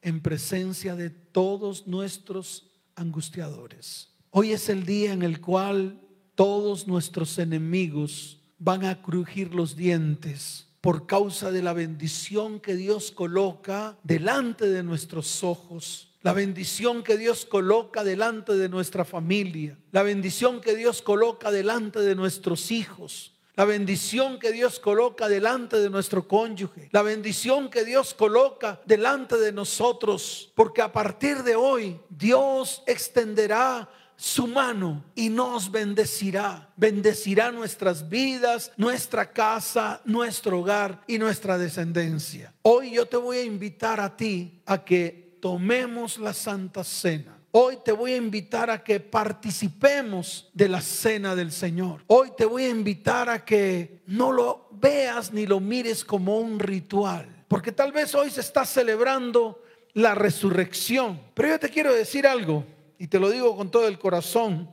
en 0.00 0.22
presencia 0.22 0.96
de 0.96 1.10
todos 1.10 1.86
nuestros 1.86 2.70
angustiadores. 2.94 4.08
Hoy 4.30 4.52
es 4.52 4.70
el 4.70 4.86
día 4.86 5.12
en 5.12 5.20
el 5.20 5.42
cual 5.42 6.00
todos 6.34 6.88
nuestros 6.88 7.38
enemigos 7.38 8.40
van 8.58 8.86
a 8.86 9.02
crujir 9.02 9.54
los 9.54 9.76
dientes 9.76 10.69
por 10.80 11.06
causa 11.06 11.50
de 11.50 11.62
la 11.62 11.72
bendición 11.72 12.60
que 12.60 12.74
Dios 12.74 13.10
coloca 13.10 13.98
delante 14.02 14.68
de 14.68 14.82
nuestros 14.82 15.44
ojos. 15.44 16.08
La 16.22 16.32
bendición 16.32 17.02
que 17.02 17.16
Dios 17.16 17.46
coloca 17.46 18.04
delante 18.04 18.56
de 18.56 18.68
nuestra 18.68 19.04
familia. 19.04 19.78
La 19.90 20.02
bendición 20.02 20.60
que 20.60 20.74
Dios 20.74 21.02
coloca 21.02 21.50
delante 21.50 22.00
de 22.00 22.14
nuestros 22.14 22.70
hijos. 22.70 23.32
La 23.56 23.64
bendición 23.64 24.38
que 24.38 24.52
Dios 24.52 24.78
coloca 24.78 25.28
delante 25.28 25.78
de 25.78 25.90
nuestro 25.90 26.26
cónyuge. 26.26 26.88
La 26.92 27.02
bendición 27.02 27.68
que 27.68 27.84
Dios 27.84 28.14
coloca 28.14 28.80
delante 28.86 29.36
de 29.36 29.52
nosotros. 29.52 30.52
Porque 30.54 30.82
a 30.82 30.92
partir 30.92 31.42
de 31.42 31.56
hoy 31.56 32.00
Dios 32.08 32.82
extenderá 32.86 33.88
su 34.20 34.46
mano 34.46 35.02
y 35.14 35.30
nos 35.30 35.70
bendecirá. 35.70 36.68
Bendecirá 36.76 37.50
nuestras 37.50 38.06
vidas, 38.10 38.70
nuestra 38.76 39.32
casa, 39.32 40.02
nuestro 40.04 40.60
hogar 40.60 41.02
y 41.06 41.16
nuestra 41.16 41.56
descendencia. 41.56 42.52
Hoy 42.60 42.90
yo 42.90 43.06
te 43.06 43.16
voy 43.16 43.38
a 43.38 43.44
invitar 43.44 43.98
a 43.98 44.14
ti 44.14 44.60
a 44.66 44.84
que 44.84 45.38
tomemos 45.40 46.18
la 46.18 46.34
Santa 46.34 46.84
Cena. 46.84 47.38
Hoy 47.52 47.78
te 47.82 47.92
voy 47.92 48.12
a 48.12 48.18
invitar 48.18 48.68
a 48.68 48.84
que 48.84 49.00
participemos 49.00 50.50
de 50.52 50.68
la 50.68 50.82
cena 50.82 51.34
del 51.34 51.50
Señor. 51.50 52.04
Hoy 52.06 52.32
te 52.36 52.44
voy 52.44 52.64
a 52.64 52.68
invitar 52.68 53.30
a 53.30 53.42
que 53.42 54.02
no 54.06 54.32
lo 54.32 54.68
veas 54.72 55.32
ni 55.32 55.46
lo 55.46 55.60
mires 55.60 56.04
como 56.04 56.38
un 56.38 56.58
ritual. 56.58 57.26
Porque 57.48 57.72
tal 57.72 57.90
vez 57.90 58.14
hoy 58.14 58.30
se 58.30 58.42
está 58.42 58.66
celebrando 58.66 59.62
la 59.94 60.14
resurrección. 60.14 61.22
Pero 61.32 61.48
yo 61.48 61.58
te 61.58 61.70
quiero 61.70 61.94
decir 61.94 62.26
algo 62.26 62.66
y 63.00 63.08
te 63.08 63.18
lo 63.18 63.30
digo 63.30 63.56
con 63.56 63.70
todo 63.70 63.88
el 63.88 63.98
corazón, 63.98 64.70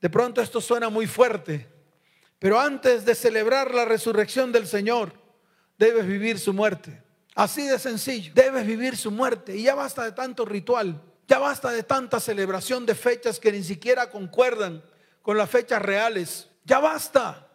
de 0.00 0.08
pronto 0.08 0.40
esto 0.40 0.60
suena 0.60 0.90
muy 0.90 1.08
fuerte, 1.08 1.68
pero 2.38 2.60
antes 2.60 3.04
de 3.04 3.16
celebrar 3.16 3.74
la 3.74 3.84
resurrección 3.84 4.52
del 4.52 4.68
Señor, 4.68 5.12
debes 5.76 6.06
vivir 6.06 6.38
su 6.38 6.52
muerte. 6.52 7.02
Así 7.34 7.66
de 7.66 7.80
sencillo. 7.80 8.32
Debes 8.32 8.64
vivir 8.64 8.96
su 8.96 9.10
muerte. 9.10 9.56
Y 9.56 9.64
ya 9.64 9.74
basta 9.74 10.04
de 10.04 10.12
tanto 10.12 10.44
ritual. 10.44 11.02
Ya 11.26 11.40
basta 11.40 11.70
de 11.70 11.82
tanta 11.82 12.20
celebración 12.20 12.86
de 12.86 12.94
fechas 12.94 13.40
que 13.40 13.50
ni 13.50 13.64
siquiera 13.64 14.08
concuerdan 14.08 14.80
con 15.20 15.36
las 15.36 15.50
fechas 15.50 15.82
reales. 15.82 16.48
Ya 16.64 16.78
basta 16.78 17.48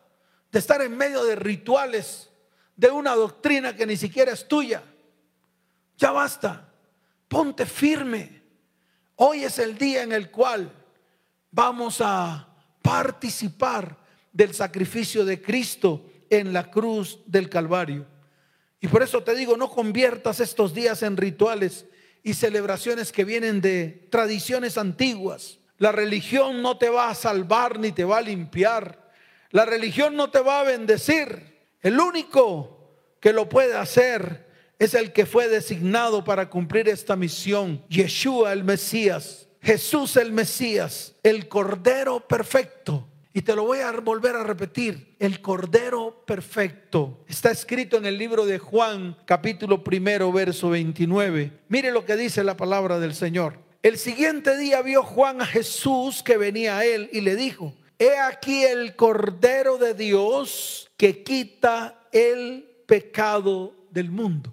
de 0.52 0.60
estar 0.60 0.82
en 0.82 0.98
medio 0.98 1.24
de 1.24 1.38
rituales, 1.38 2.30
de 2.76 2.92
una 2.92 3.16
doctrina 3.16 3.74
que 3.74 3.86
ni 3.86 3.96
siquiera 3.96 4.34
es 4.34 4.50
tuya. 4.50 4.84
Ya 5.98 6.12
basta. 6.12 6.74
Ponte 7.30 7.66
firme. 7.66 8.38
Hoy 9.20 9.44
es 9.44 9.58
el 9.58 9.80
día 9.80 10.04
en 10.04 10.12
el 10.12 10.30
cual 10.30 10.72
vamos 11.50 12.02
a 12.02 12.48
participar 12.84 13.98
del 14.32 14.54
sacrificio 14.54 15.26
de 15.26 15.42
Cristo 15.42 16.06
en 16.30 16.54
la 16.54 16.70
cruz 16.70 17.20
del 17.26 17.50
Calvario. 17.50 18.06
Y 18.80 18.88
por 18.88 19.02
eso 19.02 19.24
te 19.24 19.34
digo, 19.34 19.58
no 19.58 19.72
conviertas 19.72 20.40
estos 20.40 20.72
días 20.76 21.02
en 21.02 21.18
rituales 21.18 21.88
y 22.22 22.36
celebraciones 22.36 23.12
que 23.12 23.26
vienen 23.26 23.60
de 23.60 24.08
tradiciones 24.12 24.78
antiguas. 24.78 25.58
La 25.80 25.92
religión 25.92 26.62
no 26.62 26.78
te 26.78 26.90
va 26.90 27.10
a 27.10 27.16
salvar 27.16 27.80
ni 27.80 27.92
te 27.92 28.04
va 28.04 28.20
a 28.20 28.22
limpiar. 28.22 29.12
La 29.50 29.66
religión 29.66 30.16
no 30.16 30.30
te 30.30 30.42
va 30.42 30.60
a 30.60 30.64
bendecir. 30.64 31.58
El 31.82 32.00
único 32.00 32.94
que 33.20 33.34
lo 33.34 33.50
puede 33.50 33.76
hacer 33.76 34.47
es 34.80 34.94
el 34.94 35.14
que 35.14 35.26
fue 35.26 35.48
designado 35.48 36.24
para 36.24 36.50
cumplir 36.50 36.88
esta 36.90 37.16
misión. 37.16 37.84
Yeshua 37.90 38.54
el 38.54 38.64
Mesías, 38.64 39.48
Jesús 39.62 40.18
el 40.18 40.32
Mesías, 40.32 41.16
el 41.24 41.48
Cordero 41.48 42.28
perfecto 42.28 43.08
y 43.38 43.44
te 43.44 43.56
lo 43.56 43.66
voy 43.66 43.82
a 43.82 43.92
volver 43.92 44.36
a 44.36 44.44
repetir. 44.44 45.16
El 45.20 45.42
Cordero 45.42 46.24
Perfecto 46.26 47.24
está 47.28 47.52
escrito 47.52 47.96
en 47.98 48.08
el 48.08 48.18
libro 48.18 48.48
de 48.48 48.58
Juan, 48.58 49.16
capítulo 49.26 49.84
primero, 49.84 50.32
verso 50.32 50.72
29. 50.72 51.52
Mire 51.70 51.92
lo 51.92 52.04
que 52.04 52.16
dice 52.16 52.44
la 52.44 52.58
palabra 52.58 52.98
del 53.00 53.14
Señor. 53.14 53.60
El 53.84 54.00
siguiente 54.00 54.58
día 54.58 54.82
vio 54.82 55.04
Juan 55.04 55.40
a 55.40 55.46
Jesús 55.46 56.24
que 56.24 56.38
venía 56.38 56.80
a 56.80 56.86
él 56.86 57.12
y 57.14 57.22
le 57.22 57.36
dijo, 57.36 57.76
he 58.00 58.18
aquí 58.18 58.64
el 58.64 58.96
Cordero 58.96 59.78
de 59.78 59.94
Dios 59.94 60.90
que 60.98 61.22
quita 61.22 62.08
el 62.12 62.68
pecado 62.88 63.76
del 63.92 64.10
mundo. 64.10 64.52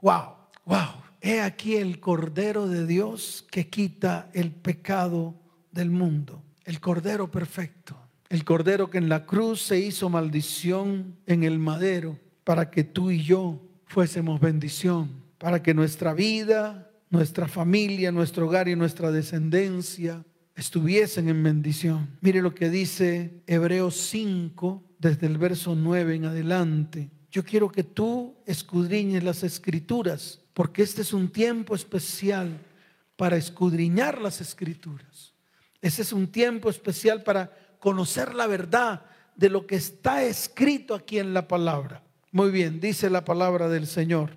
Wow, 0.00 0.36
wow. 0.64 1.02
He 1.20 1.40
aquí 1.40 1.76
el 1.76 2.00
Cordero 2.00 2.66
de 2.66 2.86
Dios 2.86 3.46
que 3.50 3.68
quita 3.68 4.30
el 4.32 4.52
pecado 4.52 5.34
del 5.70 5.90
mundo. 5.90 6.42
El 6.64 6.80
Cordero 6.80 7.30
perfecto. 7.30 7.96
El 8.30 8.44
cordero 8.44 8.90
que 8.90 8.98
en 8.98 9.08
la 9.08 9.26
cruz 9.26 9.60
se 9.60 9.80
hizo 9.80 10.08
maldición 10.08 11.16
en 11.26 11.42
el 11.42 11.58
madero 11.58 12.16
para 12.44 12.70
que 12.70 12.84
tú 12.84 13.10
y 13.10 13.24
yo 13.24 13.60
fuésemos 13.86 14.40
bendición, 14.40 15.10
para 15.36 15.64
que 15.64 15.74
nuestra 15.74 16.14
vida, 16.14 16.92
nuestra 17.10 17.48
familia, 17.48 18.12
nuestro 18.12 18.46
hogar 18.46 18.68
y 18.68 18.76
nuestra 18.76 19.10
descendencia 19.10 20.24
estuviesen 20.54 21.28
en 21.28 21.42
bendición. 21.42 22.08
Mire 22.20 22.40
lo 22.40 22.54
que 22.54 22.70
dice 22.70 23.42
Hebreos 23.48 23.96
5, 23.96 24.84
desde 25.00 25.26
el 25.26 25.36
verso 25.36 25.74
9 25.74 26.14
en 26.14 26.24
adelante. 26.26 27.10
Yo 27.30 27.44
quiero 27.44 27.70
que 27.70 27.84
tú 27.84 28.36
escudriñes 28.46 29.22
las 29.22 29.42
escrituras, 29.42 30.40
porque 30.52 30.82
este 30.82 31.02
es 31.02 31.12
un 31.12 31.30
tiempo 31.30 31.74
especial 31.74 32.58
para 33.16 33.36
escudriñar 33.36 34.20
las 34.20 34.40
escrituras. 34.40 35.32
Ese 35.80 36.02
es 36.02 36.12
un 36.12 36.26
tiempo 36.26 36.68
especial 36.68 37.22
para 37.22 37.50
conocer 37.78 38.34
la 38.34 38.46
verdad 38.46 39.06
de 39.36 39.48
lo 39.48 39.66
que 39.66 39.76
está 39.76 40.24
escrito 40.24 40.94
aquí 40.94 41.18
en 41.18 41.32
la 41.32 41.46
palabra. 41.46 42.02
Muy 42.32 42.50
bien, 42.50 42.80
dice 42.80 43.08
la 43.08 43.24
palabra 43.24 43.68
del 43.68 43.86
Señor. 43.86 44.36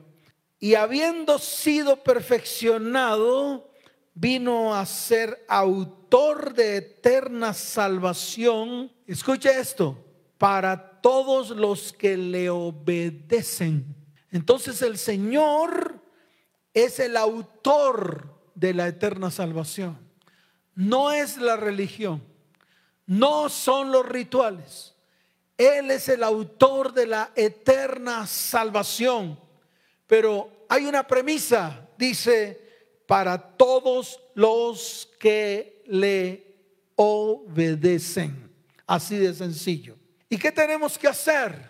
Y 0.60 0.76
habiendo 0.76 1.40
sido 1.40 2.04
perfeccionado, 2.04 3.72
vino 4.14 4.76
a 4.76 4.86
ser 4.86 5.46
autor 5.48 6.54
de 6.54 6.78
eterna 6.78 7.54
salvación. 7.54 8.92
Escuche 9.06 9.60
esto, 9.60 10.03
para 10.44 11.00
todos 11.00 11.52
los 11.52 11.94
que 11.94 12.18
le 12.18 12.50
obedecen. 12.50 13.96
Entonces 14.30 14.82
el 14.82 14.98
Señor 14.98 16.04
es 16.74 17.00
el 17.00 17.16
autor 17.16 18.34
de 18.54 18.74
la 18.74 18.90
eterna 18.90 19.32
salvación. 19.32 19.98
No 20.76 21.12
es 21.12 21.38
la 21.38 21.56
religión 21.56 22.34
no 23.06 23.50
son 23.50 23.92
los 23.92 24.06
rituales. 24.08 24.94
Él 25.58 25.92
es 25.92 26.10
el 26.10 26.24
autor 26.24 26.94
de 26.94 27.08
la 27.08 27.32
eterna 27.36 28.26
salvación. 28.26 29.40
Pero 30.08 30.66
hay 30.70 30.86
una 30.86 31.06
premisa, 31.06 31.90
dice, 31.98 32.60
para 33.08 33.38
todos 33.38 34.20
los 34.36 35.10
que 35.20 35.84
le 35.88 36.56
obedecen. 36.96 38.52
Así 38.88 39.18
de 39.18 39.34
sencillo. 39.34 39.98
¿Y 40.34 40.38
qué 40.40 40.52
tenemos 40.52 40.98
que 40.98 41.08
hacer? 41.08 41.70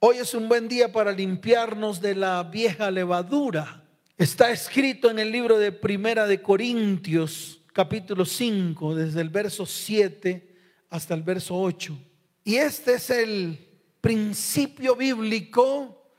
Hoy 0.00 0.16
es 0.16 0.34
un 0.34 0.48
buen 0.48 0.66
día 0.66 0.90
para 0.90 1.12
limpiarnos 1.12 2.00
de 2.00 2.16
la 2.16 2.42
vieja 2.42 2.90
levadura. 2.90 3.84
Está 4.18 4.50
escrito 4.50 5.08
en 5.08 5.20
el 5.20 5.30
libro 5.30 5.56
de 5.56 5.70
Primera 5.70 6.26
de 6.26 6.42
Corintios, 6.42 7.60
capítulo 7.72 8.24
5, 8.24 8.96
desde 8.96 9.20
el 9.20 9.28
verso 9.28 9.66
7 9.66 10.52
hasta 10.90 11.14
el 11.14 11.22
verso 11.22 11.56
8. 11.56 11.96
Y 12.42 12.56
este 12.56 12.94
es 12.94 13.08
el 13.10 13.68
principio 14.00 14.96
bíblico 14.96 16.10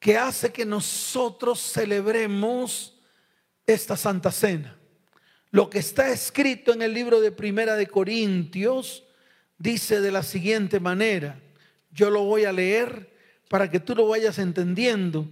que 0.00 0.18
hace 0.18 0.50
que 0.52 0.66
nosotros 0.66 1.60
celebremos 1.60 2.98
esta 3.64 3.96
Santa 3.96 4.32
Cena. 4.32 4.76
Lo 5.52 5.70
que 5.70 5.78
está 5.78 6.10
escrito 6.10 6.72
en 6.72 6.82
el 6.82 6.92
libro 6.92 7.20
de 7.20 7.30
Primera 7.30 7.76
de 7.76 7.86
Corintios 7.86 9.04
dice 9.62 10.00
de 10.00 10.10
la 10.10 10.24
siguiente 10.24 10.80
manera. 10.80 11.38
Yo 11.92 12.10
lo 12.10 12.24
voy 12.24 12.44
a 12.44 12.52
leer 12.52 13.10
para 13.48 13.70
que 13.70 13.78
tú 13.78 13.94
lo 13.94 14.08
vayas 14.08 14.38
entendiendo. 14.38 15.28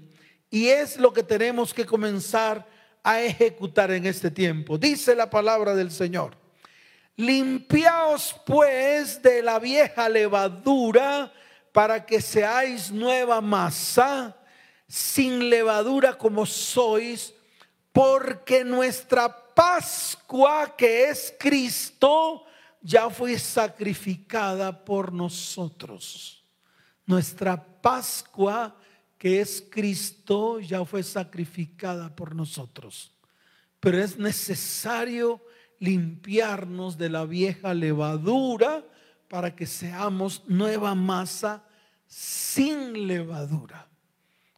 Y 0.50 0.68
es 0.68 0.96
lo 0.98 1.12
que 1.12 1.22
tenemos 1.22 1.74
que 1.74 1.84
comenzar 1.84 2.66
a 3.02 3.20
ejecutar 3.20 3.90
en 3.90 4.06
este 4.06 4.30
tiempo. 4.30 4.78
Dice 4.78 5.16
la 5.16 5.28
palabra 5.28 5.74
del 5.74 5.90
Señor. 5.90 6.36
Limpiaos 7.16 8.36
pues 8.46 9.20
de 9.20 9.42
la 9.42 9.58
vieja 9.58 10.08
levadura 10.08 11.32
para 11.72 12.06
que 12.06 12.20
seáis 12.20 12.90
nueva 12.90 13.40
masa, 13.40 14.36
sin 14.86 15.50
levadura 15.50 16.16
como 16.16 16.46
sois, 16.46 17.34
porque 17.92 18.64
nuestra 18.64 19.36
Pascua, 19.54 20.74
que 20.76 21.10
es 21.10 21.34
Cristo, 21.38 22.46
ya 22.80 23.10
fue 23.10 23.38
sacrificada 23.38 24.84
por 24.84 25.12
nosotros. 25.12 26.44
Nuestra 27.06 27.62
Pascua, 27.80 28.76
que 29.18 29.40
es 29.40 29.66
Cristo, 29.70 30.60
ya 30.60 30.84
fue 30.84 31.02
sacrificada 31.02 32.14
por 32.14 32.34
nosotros. 32.34 33.14
Pero 33.80 33.98
es 33.98 34.18
necesario 34.18 35.42
limpiarnos 35.78 36.96
de 36.98 37.08
la 37.08 37.24
vieja 37.24 37.74
levadura 37.74 38.84
para 39.28 39.54
que 39.54 39.66
seamos 39.66 40.42
nueva 40.46 40.94
masa 40.94 41.64
sin 42.06 43.06
levadura. 43.06 43.88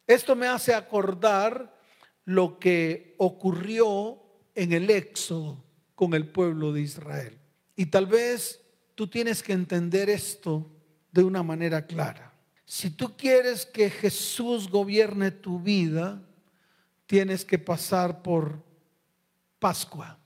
Esto 0.06 0.34
me 0.34 0.46
hace 0.46 0.74
acordar 0.74 1.78
lo 2.24 2.58
que 2.58 3.14
ocurrió 3.18 4.20
en 4.54 4.72
el 4.72 4.90
éxodo 4.90 5.64
con 5.94 6.14
el 6.14 6.26
pueblo 6.26 6.72
de 6.72 6.82
Israel. 6.82 7.41
Y 7.82 7.86
tal 7.86 8.06
vez 8.06 8.60
tú 8.94 9.08
tienes 9.08 9.42
que 9.42 9.52
entender 9.52 10.08
esto 10.08 10.70
de 11.10 11.24
una 11.24 11.42
manera 11.42 11.84
clara. 11.84 12.32
Si 12.64 12.90
tú 12.90 13.16
quieres 13.16 13.66
que 13.66 13.90
Jesús 13.90 14.68
gobierne 14.68 15.32
tu 15.32 15.58
vida, 15.58 16.22
tienes 17.06 17.44
que 17.44 17.58
pasar 17.58 18.22
por 18.22 18.62
Pascua 19.58 20.16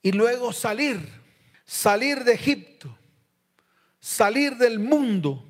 y 0.00 0.12
luego 0.12 0.52
salir, 0.52 1.00
salir 1.64 2.22
de 2.22 2.34
Egipto, 2.34 2.96
salir 3.98 4.56
del 4.56 4.78
mundo. 4.78 5.44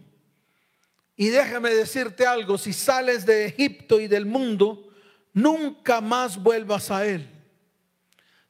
Y 1.17 1.29
déjame 1.29 1.69
decirte 1.75 2.25
algo, 2.25 2.57
si 2.57 2.73
sales 2.73 3.27
de 3.27 3.45
Egipto 3.45 4.01
y 4.01 4.09
del 4.09 4.25
mundo, 4.25 4.89
nunca 5.35 6.01
más 6.01 6.43
vuelvas 6.43 6.91
a 6.91 7.05
él. 7.05 7.29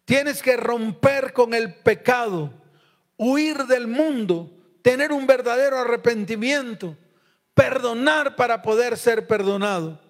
Tienes 0.04 0.40
que 0.40 0.56
romper 0.56 1.32
con 1.32 1.52
el 1.52 1.74
pecado, 1.74 2.59
huir 3.20 3.66
del 3.66 3.86
mundo, 3.86 4.50
tener 4.80 5.12
un 5.12 5.26
verdadero 5.26 5.78
arrepentimiento, 5.78 6.96
perdonar 7.52 8.34
para 8.34 8.62
poder 8.62 8.96
ser 8.96 9.26
perdonado. 9.26 10.00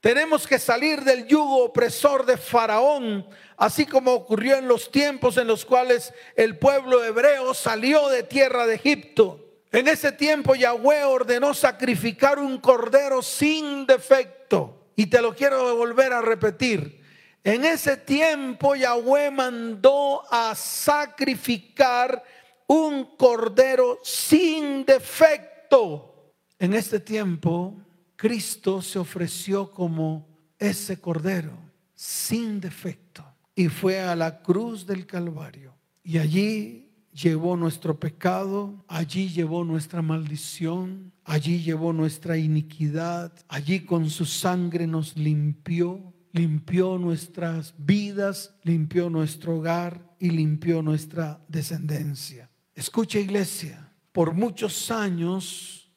Tenemos 0.00 0.46
que 0.46 0.58
salir 0.58 1.02
del 1.02 1.26
yugo 1.26 1.62
opresor 1.62 2.24
de 2.24 2.38
Faraón, 2.38 3.26
así 3.58 3.84
como 3.84 4.12
ocurrió 4.12 4.56
en 4.56 4.66
los 4.66 4.90
tiempos 4.90 5.36
en 5.36 5.46
los 5.46 5.66
cuales 5.66 6.14
el 6.34 6.58
pueblo 6.58 7.04
hebreo 7.04 7.52
salió 7.52 8.08
de 8.08 8.22
tierra 8.22 8.66
de 8.66 8.76
Egipto. 8.76 9.38
En 9.70 9.86
ese 9.86 10.10
tiempo 10.10 10.54
Yahweh 10.54 11.04
ordenó 11.04 11.52
sacrificar 11.52 12.38
un 12.38 12.58
cordero 12.58 13.20
sin 13.20 13.84
defecto. 13.84 14.88
Y 14.96 15.06
te 15.06 15.20
lo 15.20 15.34
quiero 15.34 15.76
volver 15.76 16.14
a 16.14 16.22
repetir. 16.22 17.01
En 17.44 17.64
ese 17.64 17.96
tiempo 17.96 18.76
Yahweh 18.76 19.30
mandó 19.30 20.22
a 20.30 20.54
sacrificar 20.54 22.22
un 22.68 23.16
cordero 23.16 23.98
sin 24.02 24.84
defecto. 24.84 26.32
En 26.58 26.74
este 26.74 27.00
tiempo 27.00 27.76
Cristo 28.14 28.80
se 28.80 28.98
ofreció 28.98 29.72
como 29.72 30.28
ese 30.58 31.00
cordero 31.00 31.58
sin 31.94 32.60
defecto 32.60 33.24
y 33.56 33.68
fue 33.68 34.00
a 34.00 34.14
la 34.14 34.42
cruz 34.42 34.86
del 34.86 35.06
Calvario. 35.06 35.74
Y 36.04 36.18
allí 36.18 36.88
llevó 37.12 37.56
nuestro 37.56 37.98
pecado, 37.98 38.84
allí 38.88 39.28
llevó 39.28 39.64
nuestra 39.64 40.02
maldición, 40.02 41.12
allí 41.24 41.62
llevó 41.62 41.92
nuestra 41.92 42.36
iniquidad, 42.38 43.32
allí 43.48 43.80
con 43.80 44.08
su 44.08 44.24
sangre 44.24 44.86
nos 44.86 45.16
limpió, 45.16 46.11
limpió 46.32 46.98
nuestras 46.98 47.74
vidas, 47.78 48.54
limpió 48.62 49.10
nuestro 49.10 49.58
hogar 49.58 50.14
y 50.18 50.30
limpió 50.30 50.82
nuestra 50.82 51.40
descendencia. 51.48 52.50
Escucha 52.74 53.18
iglesia, 53.18 53.92
por 54.12 54.32
muchos 54.34 54.90
años 54.90 55.92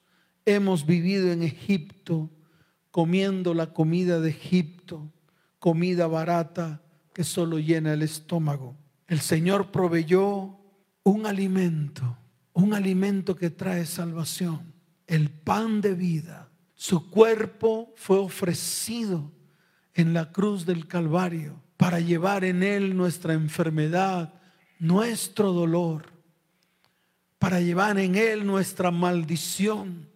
hemos 0.45 0.85
vivido 0.85 1.31
en 1.31 1.41
Egipto 1.41 2.29
comiendo 2.91 3.53
la 3.53 3.73
comida 3.73 4.19
de 4.19 4.29
Egipto, 4.29 5.11
comida 5.59 6.07
barata 6.07 6.81
que 7.13 7.23
solo 7.23 7.59
llena 7.59 7.93
el 7.93 8.03
estómago. 8.03 8.77
El 9.07 9.19
Señor 9.19 9.71
proveyó 9.71 10.57
un 11.03 11.25
alimento, 11.25 12.17
un 12.53 12.73
alimento 12.73 13.35
que 13.35 13.49
trae 13.49 13.85
salvación, 13.85 14.73
el 15.07 15.29
pan 15.29 15.81
de 15.81 15.93
vida. 15.93 16.49
Su 16.73 17.09
cuerpo 17.09 17.93
fue 17.95 18.17
ofrecido 18.17 19.31
en 19.95 20.13
la 20.13 20.31
cruz 20.31 20.65
del 20.65 20.87
Calvario 20.87 21.61
para 21.77 21.99
llevar 21.99 22.43
en 22.43 22.63
él 22.63 22.95
nuestra 22.95 23.33
enfermedad, 23.33 24.33
nuestro 24.77 25.51
dolor, 25.51 26.05
para 27.39 27.59
llevar 27.59 27.97
en 27.99 28.15
él 28.15 28.45
nuestra 28.45 28.91
maldición, 28.91 30.07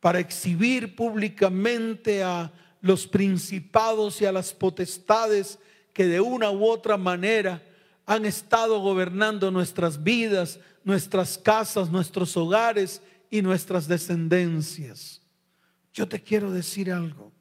para 0.00 0.18
exhibir 0.18 0.94
públicamente 0.94 2.22
a 2.22 2.52
los 2.80 3.06
principados 3.06 4.20
y 4.20 4.26
a 4.26 4.32
las 4.32 4.52
potestades 4.52 5.58
que 5.92 6.06
de 6.06 6.20
una 6.20 6.50
u 6.50 6.66
otra 6.66 6.96
manera 6.96 7.62
han 8.04 8.26
estado 8.26 8.80
gobernando 8.80 9.50
nuestras 9.50 10.02
vidas, 10.02 10.58
nuestras 10.82 11.38
casas, 11.38 11.90
nuestros 11.90 12.36
hogares 12.36 13.00
y 13.30 13.40
nuestras 13.42 13.88
descendencias. 13.88 15.22
Yo 15.92 16.06
te 16.06 16.20
quiero 16.22 16.50
decir 16.50 16.92
algo. 16.92 17.33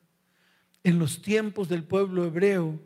En 0.84 1.00
los 1.00 1.22
tiempos 1.22 1.70
del 1.70 1.84
pueblo 1.84 2.26
hebreo, 2.26 2.80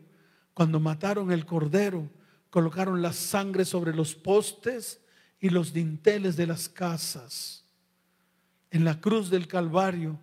cuando 0.54 0.78
mataron 0.78 1.32
el 1.32 1.44
cordero, 1.44 2.08
colocaron 2.48 3.02
la 3.02 3.12
sangre 3.12 3.64
sobre 3.64 3.94
los 3.94 4.14
postes 4.14 5.00
y 5.40 5.50
los 5.50 5.72
dinteles 5.72 6.36
de 6.36 6.46
las 6.46 6.68
casas. 6.68 7.64
En 8.70 8.84
la 8.84 9.00
cruz 9.00 9.30
del 9.30 9.48
Calvario, 9.48 10.18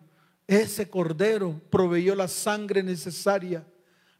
ese 0.47 0.89
cordero 0.89 1.59
proveyó 1.69 2.15
la 2.15 2.27
sangre 2.27 2.81
necesaria 2.81 3.65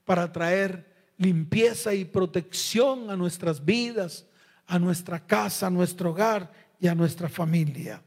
para 0.04 0.32
traer 0.32 0.94
limpieza 1.18 1.94
y 1.94 2.04
protección 2.04 3.10
a 3.10 3.16
nuestras 3.16 3.64
vidas, 3.64 4.26
a 4.68 4.80
nuestra 4.80 5.26
casa, 5.26 5.68
a 5.68 5.70
nuestro 5.70 6.12
hogar 6.12 6.52
y 6.80 6.88
a 6.88 6.96
nuestra 6.96 7.30
familia. 7.30 8.02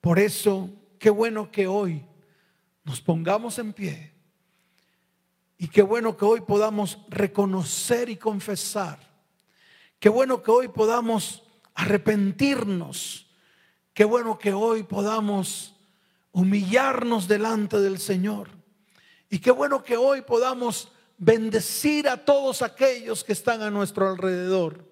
Por 0.00 0.18
eso, 0.18 0.70
qué 0.98 1.10
bueno 1.10 1.50
que 1.50 1.66
hoy 1.66 2.04
nos 2.84 3.00
pongamos 3.00 3.58
en 3.58 3.72
pie 3.72 4.17
y 5.58 5.66
qué 5.66 5.82
bueno 5.82 6.16
que 6.16 6.24
hoy 6.24 6.40
podamos 6.40 6.98
reconocer 7.08 8.08
y 8.08 8.16
confesar. 8.16 9.00
Qué 9.98 10.08
bueno 10.08 10.40
que 10.40 10.52
hoy 10.52 10.68
podamos 10.68 11.42
arrepentirnos. 11.74 13.26
Qué 13.92 14.04
bueno 14.04 14.38
que 14.38 14.52
hoy 14.52 14.84
podamos 14.84 15.74
humillarnos 16.30 17.26
delante 17.26 17.80
del 17.80 17.98
Señor. 17.98 18.50
Y 19.28 19.40
qué 19.40 19.50
bueno 19.50 19.82
que 19.82 19.96
hoy 19.96 20.22
podamos 20.22 20.92
bendecir 21.16 22.08
a 22.08 22.24
todos 22.24 22.62
aquellos 22.62 23.24
que 23.24 23.32
están 23.32 23.60
a 23.60 23.70
nuestro 23.70 24.08
alrededor, 24.08 24.88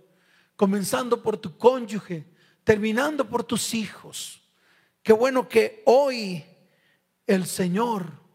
comenzando 0.57 1.23
por 1.23 1.37
tu 1.37 1.57
cónyuge, 1.57 2.27
terminando 2.65 3.29
por 3.29 3.45
tus 3.45 3.73
hijos. 3.73 4.43
Qué 5.05 5.13
bueno 5.13 5.49
que 5.49 5.85
hoy 5.87 6.45
el 7.29 7.47
Señor 7.47 8.26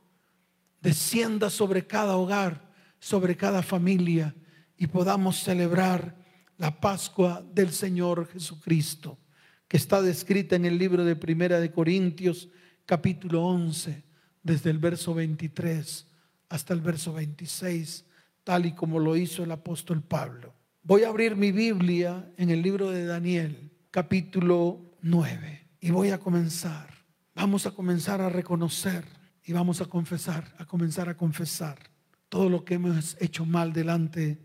descienda 0.81 1.49
sobre 1.49 1.85
cada 1.85 2.17
hogar, 2.17 2.69
sobre 2.99 3.37
cada 3.37 3.61
familia 3.61 4.35
y 4.77 4.87
podamos 4.87 5.37
celebrar 5.37 6.17
la 6.57 6.79
Pascua 6.79 7.43
del 7.53 7.71
Señor 7.71 8.27
Jesucristo, 8.27 9.17
que 9.67 9.77
está 9.77 10.01
descrita 10.01 10.55
en 10.55 10.65
el 10.65 10.77
libro 10.77 11.05
de 11.05 11.15
Primera 11.15 11.59
de 11.59 11.71
Corintios, 11.71 12.49
capítulo 12.85 13.43
11, 13.45 14.03
desde 14.43 14.69
el 14.69 14.79
verso 14.79 15.13
23 15.13 16.07
hasta 16.49 16.73
el 16.73 16.81
verso 16.81 17.13
26, 17.13 18.05
tal 18.43 18.65
y 18.65 18.73
como 18.73 18.99
lo 18.99 19.15
hizo 19.15 19.43
el 19.43 19.51
apóstol 19.51 20.01
Pablo. 20.01 20.53
Voy 20.83 21.03
a 21.03 21.09
abrir 21.09 21.35
mi 21.35 21.51
Biblia 21.51 22.29
en 22.37 22.49
el 22.49 22.61
libro 22.61 22.91
de 22.91 23.05
Daniel, 23.05 23.71
capítulo 23.89 24.97
9, 25.01 25.67
y 25.79 25.91
voy 25.91 26.09
a 26.09 26.19
comenzar. 26.19 26.89
Vamos 27.33 27.65
a 27.65 27.71
comenzar 27.71 28.19
a 28.19 28.29
reconocer 28.29 29.05
y 29.43 29.53
vamos 29.53 29.81
a 29.81 29.85
confesar, 29.85 30.53
a 30.57 30.65
comenzar 30.65 31.09
a 31.09 31.17
confesar 31.17 31.77
todo 32.29 32.49
lo 32.49 32.63
que 32.63 32.75
hemos 32.75 33.17
hecho 33.19 33.45
mal 33.45 33.73
delante 33.73 34.39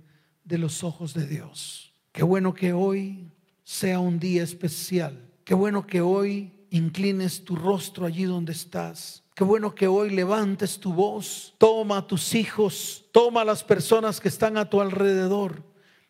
de 0.44 0.58
los 0.58 0.82
ojos 0.84 1.14
de 1.14 1.26
Dios. 1.26 1.94
Qué 2.12 2.22
bueno 2.22 2.54
que 2.54 2.72
hoy 2.72 3.30
sea 3.62 4.00
un 4.00 4.18
día 4.18 4.42
especial. 4.42 5.30
Qué 5.44 5.54
bueno 5.54 5.86
que 5.86 6.00
hoy 6.00 6.52
inclines 6.70 7.44
tu 7.44 7.56
rostro 7.56 8.06
allí 8.06 8.24
donde 8.24 8.52
estás 8.52 9.24
Qué 9.36 9.44
bueno 9.44 9.74
que 9.74 9.86
hoy 9.86 10.08
levantes 10.08 10.80
tu 10.80 10.94
voz, 10.94 11.52
toma 11.58 11.98
a 11.98 12.06
tus 12.06 12.34
hijos, 12.34 13.04
toma 13.12 13.42
a 13.42 13.44
las 13.44 13.62
personas 13.62 14.18
que 14.18 14.28
están 14.28 14.56
a 14.56 14.70
tu 14.70 14.80
alrededor 14.80 15.62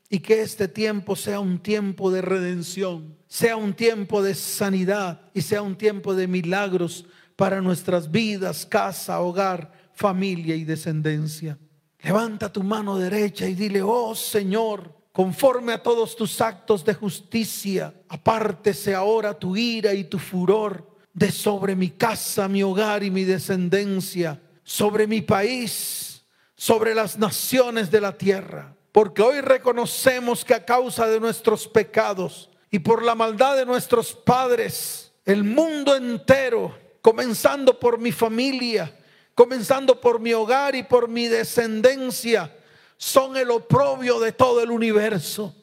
y 0.08 0.20
que 0.20 0.42
este 0.42 0.68
tiempo 0.68 1.16
sea 1.16 1.40
un 1.40 1.58
tiempo 1.58 2.12
de 2.12 2.22
redención, 2.22 3.16
sea 3.26 3.56
un 3.56 3.74
tiempo 3.74 4.22
de 4.22 4.36
sanidad 4.36 5.22
y 5.34 5.40
sea 5.42 5.62
un 5.62 5.74
tiempo 5.74 6.14
de 6.14 6.28
milagros 6.28 7.06
para 7.36 7.60
nuestras 7.60 8.10
vidas, 8.10 8.66
casa, 8.66 9.20
hogar, 9.20 9.70
familia 9.92 10.56
y 10.56 10.64
descendencia. 10.64 11.58
Levanta 12.00 12.52
tu 12.52 12.62
mano 12.62 12.98
derecha 12.98 13.46
y 13.46 13.54
dile, 13.54 13.82
oh 13.82 14.14
Señor, 14.14 14.94
conforme 15.12 15.74
a 15.74 15.82
todos 15.82 16.16
tus 16.16 16.40
actos 16.40 16.84
de 16.84 16.94
justicia, 16.94 17.94
apártese 18.08 18.94
ahora 18.94 19.34
tu 19.34 19.56
ira 19.56 19.94
y 19.94 20.04
tu 20.04 20.18
furor 20.18 20.96
de 21.12 21.30
sobre 21.32 21.74
mi 21.74 21.90
casa, 21.90 22.48
mi 22.48 22.62
hogar 22.62 23.02
y 23.02 23.10
mi 23.10 23.24
descendencia, 23.24 24.40
sobre 24.62 25.06
mi 25.06 25.22
país, 25.22 26.22
sobre 26.54 26.94
las 26.94 27.18
naciones 27.18 27.90
de 27.90 28.00
la 28.00 28.16
tierra. 28.16 28.76
Porque 28.92 29.22
hoy 29.22 29.40
reconocemos 29.40 30.44
que 30.44 30.54
a 30.54 30.64
causa 30.64 31.06
de 31.06 31.20
nuestros 31.20 31.68
pecados 31.68 32.50
y 32.70 32.78
por 32.78 33.02
la 33.02 33.14
maldad 33.14 33.56
de 33.56 33.66
nuestros 33.66 34.12
padres, 34.12 35.12
el 35.24 35.44
mundo 35.44 35.96
entero, 35.96 36.74
comenzando 37.06 37.78
por 37.78 38.00
mi 38.00 38.10
familia, 38.10 38.92
comenzando 39.32 40.00
por 40.00 40.18
mi 40.18 40.32
hogar 40.32 40.74
y 40.74 40.82
por 40.82 41.06
mi 41.06 41.28
descendencia, 41.28 42.52
son 42.96 43.36
el 43.36 43.52
oprobio 43.52 44.18
de 44.18 44.32
todo 44.32 44.60
el 44.60 44.72
universo. 44.72 45.54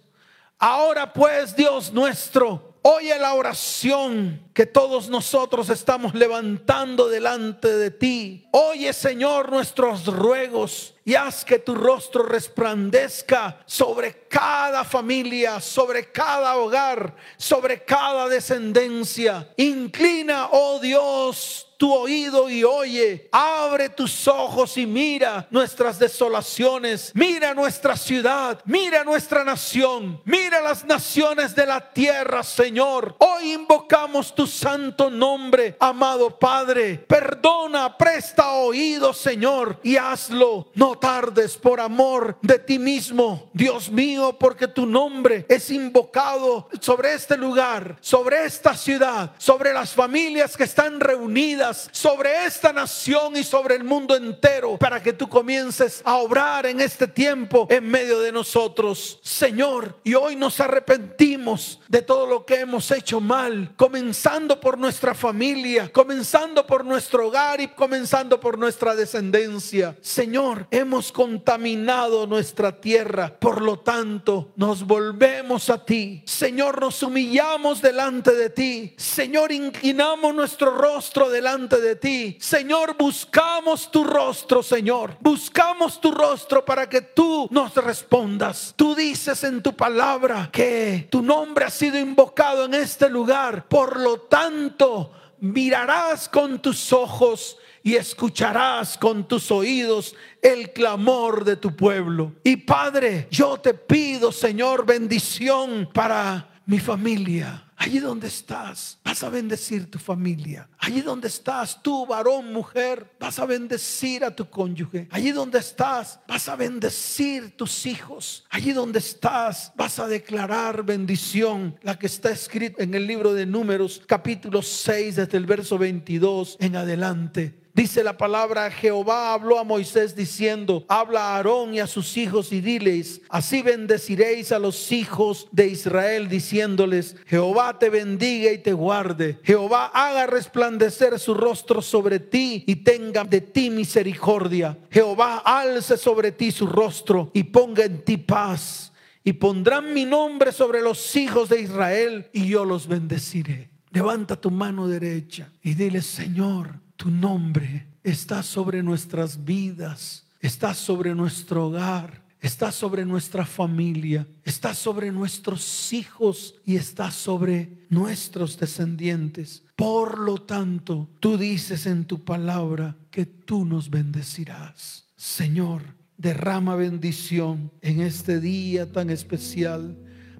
Ahora 0.57 1.11
pues, 1.11 1.53
Dios 1.53 1.91
nuestro, 1.91 2.72
Oye 2.85 3.17
la 3.17 3.33
oración 3.33 4.41
que 4.53 4.65
todos 4.65 5.07
nosotros 5.07 5.69
estamos 5.69 6.13
levantando 6.13 7.07
delante 7.07 7.69
de 7.69 7.91
ti. 7.91 8.45
Oye, 8.51 8.91
Señor, 8.91 9.49
nuestros 9.49 10.05
ruegos 10.05 10.93
y 11.05 11.15
haz 11.15 11.45
que 11.45 11.59
tu 11.59 11.75
rostro 11.75 12.23
resplandezca 12.23 13.61
sobre 13.65 14.27
cada 14.27 14.83
familia, 14.83 15.61
sobre 15.61 16.11
cada 16.11 16.57
hogar, 16.57 17.15
sobre 17.37 17.85
cada 17.85 18.27
descendencia. 18.27 19.47
Inclina, 19.55 20.49
oh 20.51 20.79
Dios, 20.79 21.72
tu 21.83 21.93
oído 21.93 22.49
y 22.49 22.63
oye. 22.63 23.27
Abre 23.29 23.89
tus 23.89 24.25
ojos 24.29 24.77
y 24.77 24.87
mira 24.87 25.47
nuestras 25.51 25.99
desolaciones. 25.99 27.11
Mira 27.13 27.53
nuestra 27.53 27.97
ciudad. 27.97 28.61
Mira 28.63 29.03
nuestra 29.03 29.43
nación. 29.43 30.21
Mira 30.23 30.61
las 30.61 30.85
naciones 30.85 31.53
de 31.53 31.65
la 31.65 31.91
tierra, 31.91 32.41
Señor. 32.41 33.17
Hoy 33.19 33.51
invocamos 33.51 34.33
tu 34.33 34.47
santo 34.47 35.09
nombre, 35.09 35.75
amado 35.77 36.39
Padre. 36.39 36.99
Perdona, 37.05 37.97
presta 37.97 38.53
oído, 38.53 39.11
Señor, 39.11 39.77
y 39.83 39.97
hazlo. 39.97 40.71
No 40.75 40.97
tardes 40.97 41.57
por 41.57 41.81
amor 41.81 42.37
de 42.41 42.59
ti 42.59 42.79
mismo, 42.79 43.49
Dios 43.51 43.91
mío, 43.91 44.37
porque 44.39 44.69
tu 44.69 44.85
nombre 44.85 45.45
es 45.49 45.69
invocado 45.69 46.69
sobre 46.79 47.13
este 47.13 47.35
lugar, 47.35 47.97
sobre 47.99 48.45
esta 48.45 48.73
ciudad, 48.73 49.33
sobre 49.37 49.73
las 49.73 49.91
familias 49.91 50.55
que 50.55 50.63
están 50.63 51.01
reunidas, 51.01 51.72
sobre 51.91 52.45
esta 52.45 52.73
nación 52.73 53.37
y 53.37 53.43
sobre 53.43 53.75
el 53.75 53.83
mundo 53.83 54.15
entero, 54.15 54.77
para 54.77 55.01
que 55.01 55.13
tú 55.13 55.29
comiences 55.29 56.01
a 56.03 56.17
obrar 56.17 56.65
en 56.65 56.81
este 56.81 57.07
tiempo 57.07 57.67
en 57.69 57.87
medio 57.87 58.19
de 58.19 58.31
nosotros, 58.31 59.19
Señor. 59.21 59.99
Y 60.03 60.13
hoy 60.15 60.35
nos 60.35 60.59
arrepentimos 60.59 61.79
de 61.87 62.01
todo 62.01 62.25
lo 62.25 62.45
que 62.45 62.59
hemos 62.59 62.89
hecho 62.91 63.19
mal, 63.21 63.73
comenzando 63.75 64.59
por 64.59 64.77
nuestra 64.77 65.13
familia, 65.13 65.91
comenzando 65.91 66.65
por 66.65 66.83
nuestro 66.83 67.27
hogar 67.27 67.61
y 67.61 67.69
comenzando 67.69 68.39
por 68.39 68.57
nuestra 68.57 68.95
descendencia. 68.95 69.95
Señor, 70.01 70.67
hemos 70.71 71.11
contaminado 71.11 72.27
nuestra 72.27 72.79
tierra, 72.79 73.35
por 73.39 73.61
lo 73.61 73.79
tanto 73.79 74.51
nos 74.55 74.85
volvemos 74.85 75.69
a 75.69 75.83
ti. 75.83 76.23
Señor, 76.25 76.81
nos 76.81 77.01
humillamos 77.03 77.81
delante 77.81 78.31
de 78.31 78.49
ti. 78.49 78.93
Señor, 78.97 79.51
inclinamos 79.51 80.33
nuestro 80.33 80.75
rostro 80.75 81.29
delante 81.29 81.52
de 81.53 81.95
ti. 81.95 82.37
Señor, 82.39 82.95
buscamos 82.97 83.91
tu 83.91 84.03
rostro, 84.03 84.63
Señor. 84.63 85.17
Buscamos 85.19 86.01
tu 86.01 86.11
rostro 86.11 86.65
para 86.65 86.89
que 86.89 87.01
tú 87.01 87.47
nos 87.51 87.75
respondas. 87.75 88.73
Tú 88.75 88.95
dices 88.95 89.43
en 89.43 89.61
tu 89.61 89.75
palabra 89.75 90.49
que 90.51 91.07
tu 91.11 91.21
nombre 91.21 91.65
ha 91.65 91.69
sido 91.69 91.99
invocado 91.99 92.65
en 92.65 92.73
este 92.73 93.07
lugar. 93.07 93.67
Por 93.67 93.99
lo 93.99 94.21
tanto, 94.21 95.11
mirarás 95.39 96.27
con 96.27 96.59
tus 96.59 96.91
ojos 96.91 97.57
y 97.83 97.95
escucharás 97.95 98.97
con 98.97 99.27
tus 99.27 99.51
oídos 99.51 100.15
el 100.41 100.71
clamor 100.71 101.43
de 101.43 101.55
tu 101.55 101.75
pueblo. 101.75 102.33
Y 102.43 102.57
Padre, 102.57 103.27
yo 103.29 103.57
te 103.57 103.75
pido, 103.75 104.31
Señor, 104.31 104.87
bendición 104.87 105.87
para 105.93 106.61
mi 106.65 106.79
familia. 106.79 107.62
Allí 107.83 107.99
donde 107.99 108.27
estás, 108.27 108.97
vas 109.03 109.23
a 109.23 109.29
bendecir 109.29 109.91
tu 109.91 109.99
familia. 109.99 110.69
Allí 110.77 111.01
donde 111.01 111.27
estás, 111.27 111.83
tú, 111.83 112.05
varón, 112.05 112.53
mujer, 112.53 113.05
vas 113.19 113.39
a 113.39 113.45
bendecir 113.45 114.23
a 114.23 114.33
tu 114.33 114.49
cónyuge. 114.49 115.09
Allí 115.11 115.33
donde 115.33 115.59
estás, 115.59 116.17
vas 116.25 116.47
a 116.47 116.55
bendecir 116.55 117.57
tus 117.57 117.85
hijos. 117.85 118.45
Allí 118.49 118.71
donde 118.71 118.99
estás, 118.99 119.73
vas 119.75 119.99
a 119.99 120.07
declarar 120.07 120.85
bendición, 120.85 121.77
la 121.81 121.99
que 121.99 122.07
está 122.07 122.31
escrita 122.31 122.81
en 122.81 122.93
el 122.93 123.05
libro 123.05 123.33
de 123.33 123.45
Números, 123.45 124.01
capítulo 124.07 124.61
6, 124.61 125.17
desde 125.17 125.37
el 125.37 125.45
verso 125.45 125.77
22 125.77 126.55
en 126.61 126.77
adelante. 126.77 127.62
Dice 127.75 128.03
la 128.03 128.15
palabra, 128.17 128.69
Jehová 128.69 129.33
habló 129.33 129.57
a 129.57 129.63
Moisés 129.63 130.15
diciendo, 130.15 130.85
habla 130.87 131.21
a 131.21 131.37
Aarón 131.37 131.73
y 131.73 131.79
a 131.79 131.87
sus 131.87 132.17
hijos 132.17 132.53
y 132.53 132.61
diles, 132.61 133.21
así 133.29 133.63
bendeciréis 133.63 134.51
a 134.51 134.59
los 134.59 134.91
hijos 134.91 135.47
de 135.51 135.69
Israel 135.69 136.29
diciéndoles, 136.29 137.15
Jehová 137.25 137.79
te 137.79 137.89
bendiga 137.89 138.51
y 138.51 138.59
te 138.59 138.73
guarde, 138.73 139.39
Jehová 139.43 139.87
haga 139.87 140.27
resplandecer 140.27 141.17
su 141.17 141.33
rostro 141.33 141.81
sobre 141.81 142.19
ti 142.19 142.63
y 142.67 142.75
tenga 142.75 143.23
de 143.23 143.41
ti 143.41 143.71
misericordia, 143.71 144.77
Jehová 144.91 145.39
alce 145.43 145.97
sobre 145.97 146.31
ti 146.31 146.51
su 146.51 146.67
rostro 146.67 147.31
y 147.33 147.41
ponga 147.43 147.85
en 147.85 148.03
ti 148.05 148.17
paz. 148.17 148.91
Y 149.25 149.33
pondrán 149.33 149.93
mi 149.93 150.03
nombre 150.03 150.51
sobre 150.51 150.81
los 150.81 151.15
hijos 151.15 151.47
de 151.47 151.61
Israel 151.61 152.27
y 152.33 152.45
yo 152.45 152.65
los 152.65 152.87
bendeciré. 152.87 153.69
Levanta 153.91 154.35
tu 154.35 154.51
mano 154.51 154.87
derecha 154.89 155.49
y 155.61 155.75
dile, 155.75 156.01
Señor, 156.01 156.81
tu 157.03 157.11
nombre 157.11 157.85
está 158.01 158.41
sobre 158.41 158.81
nuestras 158.81 159.43
vidas, 159.43 160.25
está 160.39 160.73
sobre 160.73 161.13
nuestro 161.13 161.67
hogar, 161.67 162.23
está 162.39 162.71
sobre 162.71 163.03
nuestra 163.03 163.45
familia, 163.45 164.25
está 164.45 164.73
sobre 164.73 165.11
nuestros 165.11 165.91
hijos 165.91 166.55
y 166.63 166.77
está 166.77 167.11
sobre 167.11 167.85
nuestros 167.89 168.57
descendientes. 168.57 169.63
Por 169.75 170.17
lo 170.17 170.37
tanto, 170.43 171.09
tú 171.19 171.37
dices 171.37 171.87
en 171.87 172.05
tu 172.05 172.23
palabra 172.23 172.95
que 173.11 173.25
tú 173.25 173.65
nos 173.65 173.89
bendecirás. 173.89 175.09
Señor, 175.17 175.81
derrama 176.17 176.77
bendición 176.77 177.69
en 177.81 177.99
este 177.99 178.39
día 178.39 178.89
tan 178.89 179.09
especial. 179.09 179.97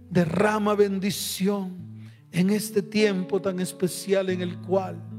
Derrama 0.09 0.75
bendición 0.75 2.07
en 2.31 2.51
este 2.51 2.81
tiempo 2.81 3.41
tan 3.41 3.59
especial 3.59 4.29
en 4.29 4.41
el 4.41 4.59
cual 4.59 5.09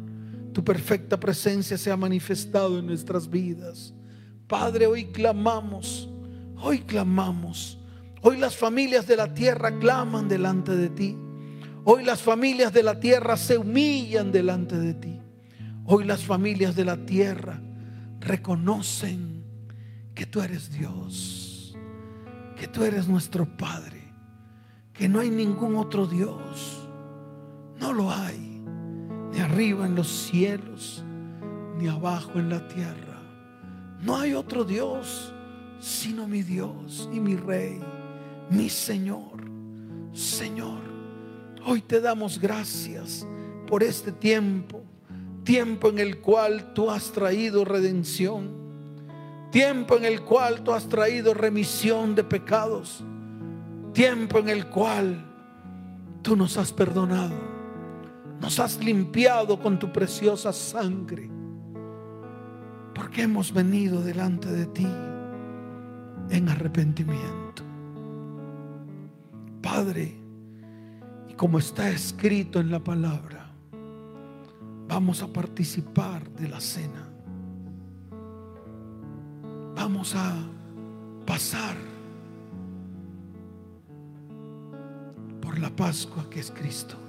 tu 0.55 0.65
perfecta 0.65 1.19
presencia 1.19 1.77
se 1.77 1.91
ha 1.91 1.97
manifestado 1.97 2.79
en 2.79 2.87
nuestras 2.87 3.29
vidas. 3.29 3.93
Padre, 4.47 4.87
hoy 4.87 5.07
clamamos, 5.07 6.09
hoy 6.63 6.79
clamamos. 6.79 7.79
Hoy 8.23 8.39
las 8.39 8.57
familias 8.57 9.07
de 9.07 9.17
la 9.17 9.35
tierra 9.35 9.77
claman 9.79 10.29
delante 10.29 10.75
de 10.75 10.89
ti. 10.89 11.19
Hoy 11.83 12.05
las 12.05 12.23
familias 12.23 12.73
de 12.73 12.85
la 12.85 12.99
tierra 13.01 13.37
se 13.37 13.59
humillan 13.59 14.31
delante 14.31 14.79
de 14.79 14.95
ti. 14.95 15.21
Hoy 15.85 16.05
las 16.05 16.25
familias 16.25 16.77
de 16.77 16.85
la 16.85 17.05
tierra 17.05 17.61
reconocen 18.21 19.45
que 20.15 20.25
tú 20.25 20.41
eres 20.41 20.71
Dios, 20.71 21.77
que 22.57 22.69
tú 22.69 22.85
eres 22.85 23.09
nuestro 23.09 23.45
Padre, 23.57 24.05
que 24.93 25.09
no 25.09 25.19
hay 25.19 25.31
ningún 25.31 25.75
otro 25.77 26.07
Dios. 26.07 26.89
No 27.81 27.93
lo 27.93 28.11
hay 28.11 28.44
ni 29.35 29.41
arriba 29.41 29.85
en 29.85 29.97
los 29.97 30.07
cielos, 30.07 31.03
ni 31.77 31.89
abajo 31.89 32.39
en 32.39 32.51
la 32.51 32.69
tierra. 32.69 33.21
No 34.01 34.17
hay 34.17 34.33
otro 34.33 34.65
Dios 34.65 35.33
sino 35.81 36.27
mi 36.27 36.43
Dios 36.43 37.11
y 37.13 37.21
mi 37.21 37.37
Rey, 37.37 37.79
mi 38.49 38.71
Señor. 38.71 39.45
Señor, 40.15 40.81
hoy 41.67 41.83
te 41.83 42.01
damos 42.01 42.39
gracias 42.39 43.27
por 43.67 43.83
este 43.83 44.13
tiempo, 44.13 44.83
tiempo 45.43 45.91
en 45.91 45.99
el 45.99 46.21
cual 46.21 46.73
tú 46.73 46.91
has 46.91 47.11
traído 47.13 47.65
redención, 47.65 48.51
tiempo 49.51 49.97
en 49.97 50.07
el 50.07 50.23
cual 50.23 50.63
tú 50.63 50.73
has 50.73 50.89
traído 50.89 51.35
remisión 51.35 52.15
de 52.15 52.25
pecados, 52.25 53.05
tiempo 53.93 54.39
en 54.39 54.49
el 54.49 54.67
cual 54.69 55.23
tú 56.23 56.35
nos 56.35 56.57
has 56.57 56.73
perdonado 56.73 57.54
nos 58.41 58.59
has 58.59 58.83
limpiado 58.83 59.59
con 59.61 59.79
tu 59.79 59.93
preciosa 59.93 60.53
sangre. 60.53 61.31
Porque 62.95 63.23
hemos 63.23 63.53
venido 63.53 64.03
delante 64.03 64.51
de 64.51 64.67
ti 64.67 64.87
en 66.31 66.49
arrepentimiento. 66.49 67.63
Padre, 69.63 70.15
y 71.29 71.35
como 71.35 71.59
está 71.59 71.91
escrito 71.91 72.61
en 72.61 72.71
la 72.71 72.83
palabra, 72.83 73.51
vamos 74.89 75.23
a 75.23 75.33
participar 75.33 76.29
de 76.31 76.49
la 76.49 76.61
cena. 76.61 77.09
Vamos 79.75 80.15
a 80.15 80.37
pasar 81.27 81.77
por 85.41 85.59
la 85.59 85.75
Pascua 85.75 86.29
que 86.31 86.41
es 86.41 86.51
Cristo 86.51 87.04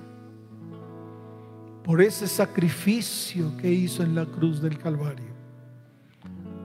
por 1.85 2.01
ese 2.01 2.27
sacrificio 2.27 3.55
que 3.57 3.71
hizo 3.71 4.01
en 4.01 4.15
la 4.15 4.25
cruz 4.25 4.59
del 4.59 4.75
Calvario, 4.79 5.35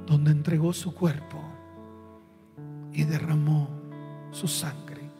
donde 0.07 0.31
entregó 0.31 0.73
su 0.73 0.95
cuerpo 0.95 1.39
y 2.91 3.05
derramó 3.05 3.69
su 4.31 4.49
sangre. 4.49 5.11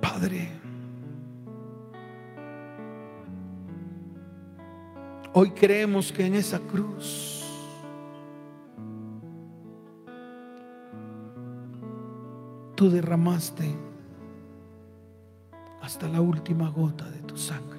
Padre, 0.00 0.48
hoy 5.32 5.50
creemos 5.50 6.12
que 6.12 6.24
en 6.24 6.36
esa 6.36 6.60
cruz 6.60 7.44
tú 12.76 12.88
derramaste 12.88 13.76
hasta 15.82 16.06
la 16.06 16.20
última 16.20 16.70
gota 16.70 17.10
de 17.10 17.18
tu 17.22 17.36
sangre. 17.36 17.77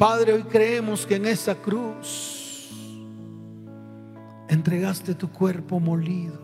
Padre, 0.00 0.32
hoy 0.32 0.44
creemos 0.44 1.04
que 1.04 1.16
en 1.16 1.26
esa 1.26 1.54
cruz 1.54 2.70
entregaste 4.48 5.14
tu 5.14 5.30
cuerpo 5.30 5.78
molido, 5.78 6.40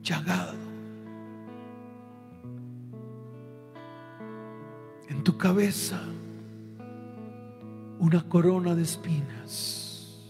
chagado. 0.00 0.54
En 5.10 5.22
tu 5.22 5.36
cabeza 5.36 6.00
una 7.98 8.26
corona 8.26 8.74
de 8.74 8.84
espinas. 8.84 10.22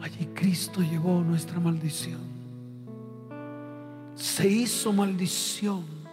Allí 0.00 0.26
Cristo 0.32 0.80
llevó 0.80 1.24
nuestra 1.24 1.58
maldición. 1.58 2.20
Se 4.14 4.46
hizo 4.46 4.92
maldición 4.92 6.03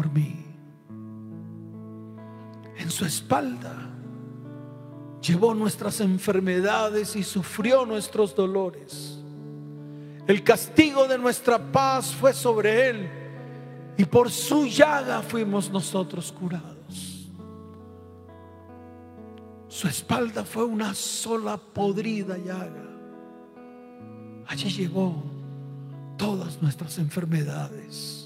por 0.00 0.10
mí. 0.10 0.34
su 2.88 3.04
espalda 3.04 3.76
llevó 5.20 5.54
nuestras 5.54 6.00
enfermedades 6.00 7.14
y 7.14 7.22
sufrió 7.22 7.84
nuestros 7.84 8.34
dolores. 8.34 9.18
El 10.26 10.42
castigo 10.42 11.06
de 11.06 11.18
nuestra 11.18 11.70
paz 11.70 12.14
fue 12.14 12.32
sobre 12.32 12.88
él 12.88 13.10
y 13.98 14.06
por 14.06 14.30
su 14.30 14.66
llaga 14.66 15.20
fuimos 15.20 15.70
nosotros 15.70 16.32
curados. 16.32 17.30
Su 19.68 19.86
espalda 19.86 20.44
fue 20.44 20.64
una 20.64 20.94
sola 20.94 21.58
podrida 21.58 22.38
llaga. 22.38 22.88
Allí 24.46 24.70
llevó 24.70 25.22
todas 26.16 26.60
nuestras 26.60 26.98
enfermedades. 26.98 28.19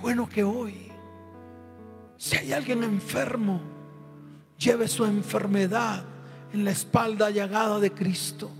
Bueno 0.00 0.28
que 0.28 0.42
hoy, 0.42 0.90
si 2.16 2.36
hay 2.36 2.52
alguien 2.52 2.82
enfermo, 2.82 3.60
lleve 4.58 4.88
su 4.88 5.04
enfermedad 5.04 6.04
en 6.52 6.64
la 6.64 6.70
espalda 6.70 7.30
llagada 7.30 7.78
de 7.78 7.92
Cristo. 7.92 8.50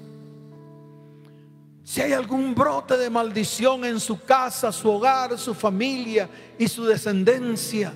Si 1.82 2.00
hay 2.00 2.12
algún 2.12 2.54
brote 2.54 2.96
de 2.96 3.10
maldición 3.10 3.84
en 3.84 3.98
su 3.98 4.20
casa, 4.20 4.70
su 4.70 4.88
hogar, 4.90 5.36
su 5.38 5.54
familia 5.54 6.28
y 6.58 6.68
su 6.68 6.84
descendencia, 6.84 7.92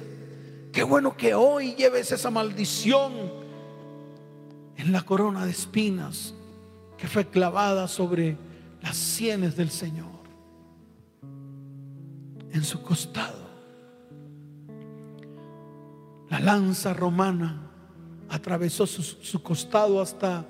qué 0.72 0.82
bueno 0.82 1.16
que 1.16 1.34
hoy 1.34 1.74
lleves 1.74 2.10
esa 2.10 2.30
maldición 2.30 3.12
en 4.76 4.90
la 4.90 5.02
corona 5.02 5.44
de 5.44 5.52
espinas 5.52 6.34
que 6.98 7.06
fue 7.06 7.28
clavada 7.28 7.86
sobre 7.86 8.36
las 8.82 8.96
sienes 8.96 9.54
del 9.54 9.70
Señor, 9.70 10.23
en 12.54 12.62
su 12.62 12.80
costado. 12.80 13.44
La 16.30 16.38
lanza 16.38 16.94
romana 16.94 17.60
atravesó 18.28 18.86
su, 18.86 19.42
costado 19.42 20.00
hasta 20.00 20.46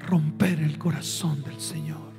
romper 0.00 0.60
el 0.60 0.78
corazón 0.78 1.42
del 1.42 1.58
Señor. 1.58 2.12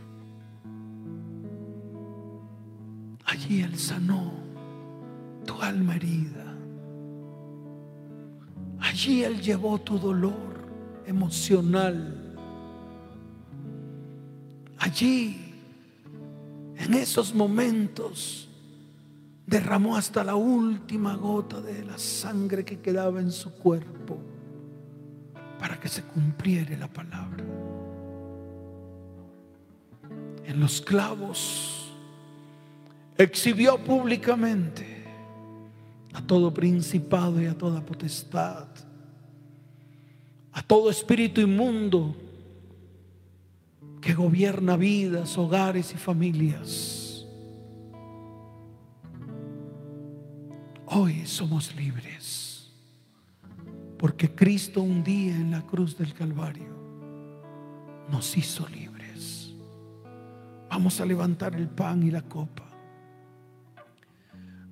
Allí 3.26 3.62
Él 3.62 3.78
sanó 3.78 4.32
tu 5.46 5.62
alma 5.62 5.96
herida. 5.96 6.56
Allí 8.80 9.24
Él 9.24 9.40
llevó 9.40 9.80
tu 9.80 10.00
dolor 10.00 10.68
emocional. 11.06 12.29
Allí, 14.80 15.54
en 16.78 16.94
esos 16.94 17.34
momentos, 17.34 18.48
derramó 19.46 19.98
hasta 19.98 20.24
la 20.24 20.36
última 20.36 21.16
gota 21.16 21.60
de 21.60 21.84
la 21.84 21.98
sangre 21.98 22.64
que 22.64 22.80
quedaba 22.80 23.20
en 23.20 23.32
su 23.32 23.52
cuerpo 23.52 24.18
para 25.60 25.78
que 25.78 25.90
se 25.90 26.04
cumpliera 26.04 26.78
la 26.78 26.88
palabra. 26.88 27.44
En 30.46 30.60
los 30.60 30.80
clavos 30.82 31.92
exhibió 33.18 33.78
públicamente 33.78 35.04
a 36.14 36.22
todo 36.22 36.54
principado 36.54 37.42
y 37.42 37.48
a 37.48 37.58
toda 37.58 37.86
potestad, 37.86 38.66
a 40.54 40.62
todo 40.62 40.90
espíritu 40.90 41.42
inmundo 41.42 42.16
que 44.02 44.14
gobierna 44.14 44.78
vidas, 44.78 45.38
hogares 45.38 45.94
y 45.94 45.98
familias 45.98 47.00
Hoy 50.92 51.24
somos 51.28 51.76
libres. 51.76 52.72
Porque 53.98 54.34
Cristo 54.34 54.82
un 54.82 55.04
día 55.04 55.36
en 55.36 55.52
la 55.52 55.62
cruz 55.62 55.96
del 55.96 56.14
Calvario 56.14 56.74
nos 58.10 58.36
hizo 58.36 58.68
libres. 58.70 59.54
Vamos 60.70 61.00
a 61.00 61.06
levantar 61.06 61.56
el 61.56 61.68
pan 61.68 62.02
y 62.02 62.10
la 62.10 62.24
copa. 62.24 62.64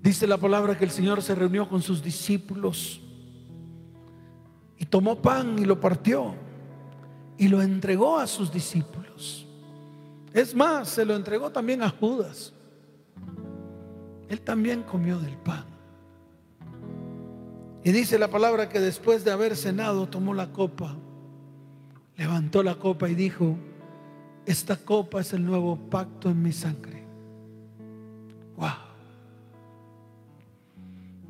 Dice 0.02 0.26
la 0.26 0.38
palabra 0.38 0.76
que 0.76 0.86
el 0.86 0.92
Señor 0.92 1.22
se 1.22 1.36
reunió 1.36 1.70
con 1.70 1.84
sus 1.84 2.02
discípulos 2.02 3.02
y 4.80 4.86
tomó 4.86 5.22
pan 5.22 5.60
y 5.60 5.66
lo 5.66 5.80
partió 5.80 6.34
y 7.38 7.48
lo 7.48 7.62
entregó 7.62 8.18
a 8.18 8.28
sus 8.28 8.52
discípulos. 8.52 9.46
Es 10.34 10.56
más, 10.56 10.90
se 10.90 11.06
lo 11.06 11.16
entregó 11.16 11.52
también 11.52 11.82
a 11.82 11.90
Judas. 11.90 12.54
Él 14.30 14.42
también 14.42 14.84
comió 14.84 15.20
del 15.20 15.38
pan. 15.38 15.66
Y 17.84 17.92
dice 17.92 18.20
la 18.20 18.28
palabra 18.28 18.68
que 18.68 18.80
después 18.80 19.24
de 19.24 19.32
haber 19.32 19.56
cenado 19.56 20.08
tomó 20.08 20.34
la 20.34 20.52
copa, 20.52 20.96
levantó 22.18 22.62
la 22.64 22.76
copa 22.76 23.08
y 23.08 23.16
dijo, 23.16 23.56
esta 24.46 24.76
copa 24.76 25.22
es 25.22 25.34
el 25.34 25.46
nuevo 25.46 25.78
pacto 25.90 26.30
en 26.30 26.42
mi 26.42 26.52
sangre. 26.52 27.06
Wow. 28.58 28.70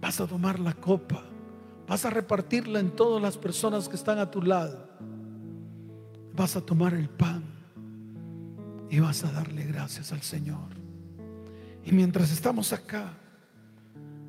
Vas 0.01 0.19
a 0.21 0.27
tomar 0.27 0.59
la 0.59 0.73
copa, 0.73 1.23
vas 1.87 2.05
a 2.05 2.09
repartirla 2.09 2.79
en 2.79 2.91
todas 2.91 3.21
las 3.21 3.37
personas 3.37 3.87
que 3.87 3.95
están 3.95 4.17
a 4.17 4.31
tu 4.31 4.41
lado. 4.41 4.87
Vas 6.37 6.55
a 6.55 6.61
tomar 6.61 6.93
el 6.93 7.09
pan 7.09 7.43
y 8.89 9.01
vas 9.01 9.25
a 9.25 9.31
darle 9.33 9.65
gracias 9.65 10.13
al 10.13 10.21
Señor. 10.21 10.69
Y 11.83 11.91
mientras 11.91 12.31
estamos 12.31 12.71
acá, 12.71 13.11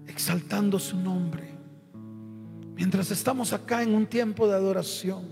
exaltando 0.07 0.81
su 0.81 0.97
nombre, 0.97 1.59
Mientras 2.79 3.11
estamos 3.11 3.53
acá 3.53 3.83
en 3.83 3.92
un 3.92 4.07
tiempo 4.07 4.47
de 4.47 4.55
adoración, 4.55 5.25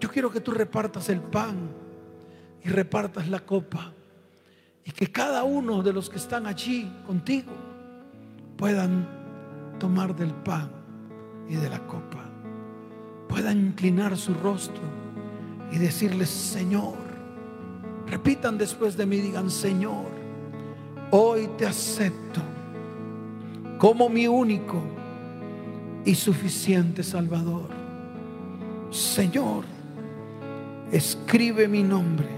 yo 0.00 0.10
quiero 0.10 0.30
que 0.30 0.40
tú 0.40 0.50
repartas 0.50 1.10
el 1.10 1.20
pan 1.20 1.68
y 2.64 2.70
repartas 2.70 3.28
la 3.28 3.40
copa 3.40 3.92
y 4.82 4.92
que 4.92 5.12
cada 5.12 5.42
uno 5.44 5.82
de 5.82 5.92
los 5.92 6.08
que 6.08 6.16
están 6.16 6.46
allí 6.46 6.90
contigo 7.06 7.52
puedan 8.56 9.06
tomar 9.78 10.16
del 10.16 10.32
pan 10.32 10.70
y 11.50 11.56
de 11.56 11.68
la 11.68 11.86
copa, 11.86 12.24
puedan 13.28 13.58
inclinar 13.66 14.16
su 14.16 14.32
rostro 14.32 15.01
y 15.72 15.78
decirles, 15.78 16.28
Señor, 16.28 16.94
repitan 18.06 18.58
después 18.58 18.96
de 18.96 19.06
mí, 19.06 19.18
digan, 19.18 19.50
Señor, 19.50 20.06
hoy 21.10 21.48
te 21.56 21.66
acepto 21.66 22.42
como 23.78 24.08
mi 24.08 24.28
único 24.28 24.82
y 26.04 26.14
suficiente 26.14 27.02
Salvador. 27.02 27.68
Señor, 28.90 29.64
escribe 30.92 31.66
mi 31.66 31.82
nombre 31.82 32.28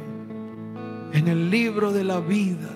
en 1.12 1.28
el 1.28 1.50
libro 1.50 1.92
de 1.92 2.04
la 2.04 2.20
vida 2.20 2.70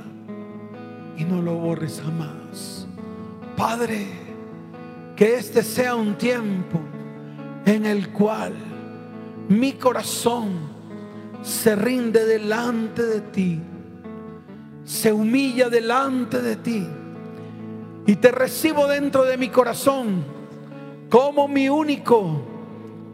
y 1.17 1.25
no 1.25 1.41
lo 1.41 1.55
borres 1.55 2.03
jamás. 2.05 2.87
Padre, 3.57 4.07
que 5.15 5.37
este 5.37 5.63
sea 5.63 5.95
un 5.95 6.17
tiempo 6.17 6.81
en 7.65 7.87
el 7.87 8.11
cual 8.11 8.55
mi 9.49 9.73
corazón 9.73 10.79
se 11.43 11.75
rinde 11.75 12.25
delante 12.27 13.03
de 13.03 13.21
ti, 13.21 13.61
se 14.85 15.13
humilla 15.13 15.69
delante 15.69 16.43
de 16.43 16.57
ti 16.57 16.87
y 18.07 18.17
te 18.17 18.31
recibo 18.31 18.87
dentro 18.87 19.25
de 19.25 19.37
mi 19.37 19.49
corazón 19.49 20.25
como 21.09 21.49
mi 21.49 21.69
único 21.69 22.43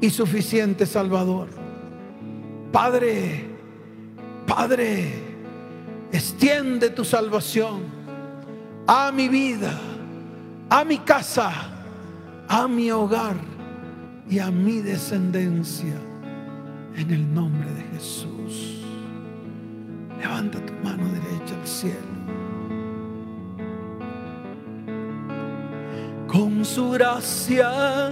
y 0.00 0.10
suficiente 0.10 0.86
Salvador. 0.86 1.48
Padre, 2.72 3.44
Padre, 4.46 5.12
extiende 6.10 6.90
tu 6.90 7.04
salvación 7.04 7.82
a 8.88 9.12
mi 9.12 9.28
vida, 9.28 9.78
a 10.68 10.84
mi 10.84 10.98
casa, 10.98 11.52
a 12.48 12.66
mi 12.66 12.90
hogar 12.90 13.36
y 14.28 14.40
a 14.40 14.50
mi 14.50 14.80
descendencia 14.80 15.94
en 16.96 17.10
el 17.10 17.34
nombre 17.34 17.70
de 17.70 17.82
Jesús. 17.94 18.84
Levanta 20.18 20.58
tu 20.64 20.72
mano 20.82 21.04
derecha 21.12 21.54
al 21.60 21.66
cielo. 21.66 22.14
con 26.34 26.64
su 26.64 26.90
gracia 26.90 28.10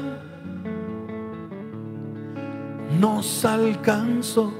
nos 3.00 3.44
alcanzó. 3.44 4.52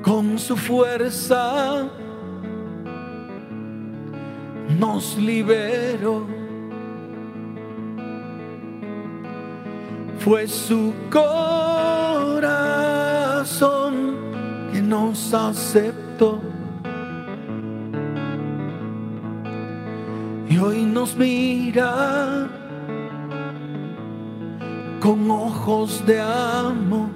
Con 0.00 0.38
su 0.38 0.56
fuerza 0.56 1.88
nos 4.78 5.18
liberó. 5.18 6.43
Fue 10.24 10.48
su 10.48 10.94
corazón 11.10 11.64
nos 14.84 15.34
aceptó. 15.34 16.40
Y 20.48 20.58
hoy 20.58 20.84
nos 20.84 21.16
mira 21.16 22.48
con 25.00 25.30
ojos 25.30 26.04
de 26.06 26.20
amor. 26.20 27.08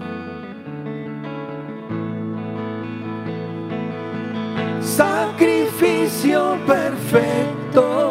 Sacrificio 4.80 6.58
perfecto, 6.66 8.07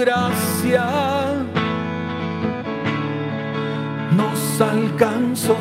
gracia 0.00 0.86
nos 4.16 4.60
alcanzó. 4.60 5.56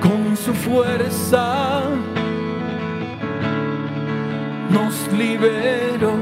Con 0.00 0.36
su 0.36 0.52
fuerza 0.52 1.82
nos 4.70 5.12
liberó. 5.12 6.15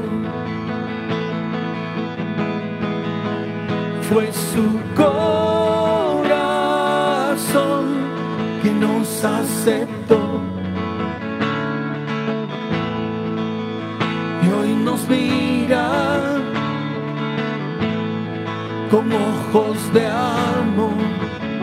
Ojos 19.55 19.93
de 19.93 20.05
amor. 20.05 20.91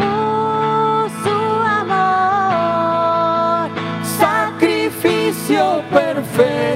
Oh, 0.01 1.07
su 1.22 1.38
amor. 1.80 3.70
sacrificio 4.18 5.82
perfecto, 5.90 6.72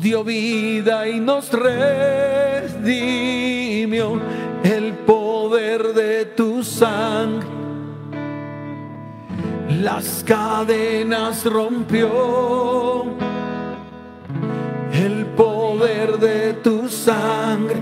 dio 0.00 0.24
vida 0.24 1.06
y 1.08 1.20
nos 1.20 1.50
redimió. 1.52 2.90
El 4.62 4.92
poder 4.94 5.94
de 5.94 6.26
tu 6.26 6.62
sangre 6.62 7.60
las 9.80 10.22
cadenas 10.26 11.44
rompió. 11.44 13.04
El 14.92 15.26
poder 15.36 16.18
de 16.18 16.54
tu 16.54 16.88
sangre, 16.88 17.80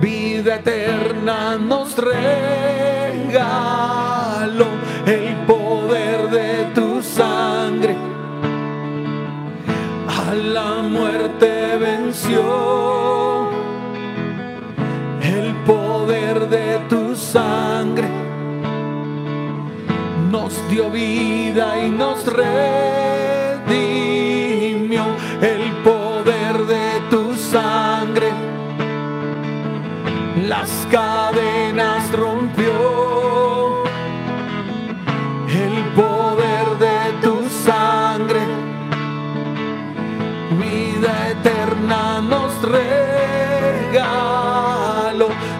vida 0.00 0.56
eterna 0.56 1.56
nos 1.56 1.96
regaló. 1.96 2.22
Y 20.94 21.90
nos 21.90 22.26
redimió. 22.26 22.52
El 25.40 25.72
poder 25.82 26.66
de 26.66 27.00
tu 27.08 27.34
sangre 27.34 28.30
las 30.46 30.70
cadenas 30.90 32.12
rompió. 32.12 33.84
El 35.48 35.84
poder 35.94 36.78
de 36.78 37.12
tu 37.22 37.48
sangre 37.48 38.40
vida 40.60 41.30
eterna 41.30 42.20
nos 42.20 42.60
regaló. 42.62 44.02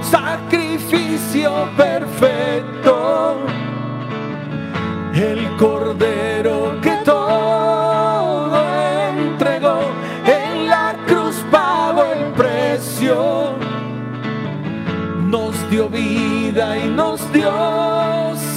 Sacrificio 0.03 1.71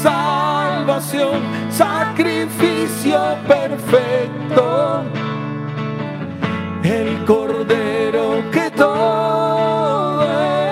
salvación 0.03 1.41
sacrificio 1.69 3.19
perfecto. 3.47 5.03
El 6.83 7.25
cordero 7.25 8.43
que 8.51 8.69
todo 8.71 10.23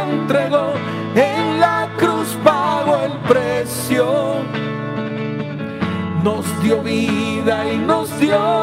entregó 0.10 0.74
en 1.16 1.60
la 1.60 1.90
cruz 1.98 2.38
pagó 2.44 2.98
el 2.98 3.14
precio. 3.28 4.06
Nos 6.24 6.46
dio 6.62 6.82
vida 6.82 7.66
y 7.74 7.78
nos 7.78 8.20
dio 8.20 8.63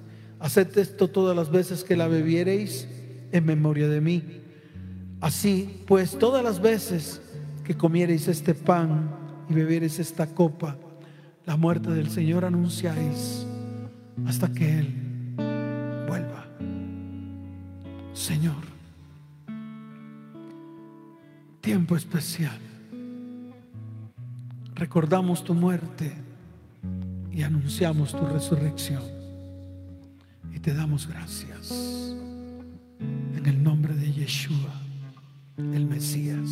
Haced 0.41 0.75
esto 0.79 1.07
todas 1.07 1.35
las 1.35 1.51
veces 1.51 1.83
que 1.83 1.95
la 1.95 2.07
bebiereis 2.07 2.87
en 3.31 3.45
memoria 3.45 3.87
de 3.87 4.01
mí. 4.01 4.23
Así 5.21 5.83
pues, 5.85 6.17
todas 6.17 6.43
las 6.43 6.59
veces 6.59 7.21
que 7.63 7.77
comiereis 7.77 8.27
este 8.27 8.55
pan 8.55 9.15
y 9.49 9.53
bebiereis 9.53 9.99
esta 9.99 10.25
copa, 10.25 10.77
la 11.45 11.57
muerte 11.57 11.91
del 11.91 12.09
Señor 12.09 12.43
anunciáis 12.43 13.45
hasta 14.25 14.51
que 14.51 14.79
Él 14.79 15.35
vuelva. 16.07 16.47
Señor, 18.13 18.63
tiempo 21.61 21.95
especial. 21.95 22.57
Recordamos 24.73 25.43
tu 25.43 25.53
muerte 25.53 26.11
y 27.31 27.43
anunciamos 27.43 28.11
tu 28.11 28.25
resurrección. 28.25 29.20
Te 30.61 30.75
damos 30.75 31.07
gracias 31.07 31.71
en 32.99 33.43
el 33.43 33.63
nombre 33.63 33.95
de 33.95 34.13
Yeshua, 34.13 34.71
el 35.57 35.87
Mesías. 35.87 36.51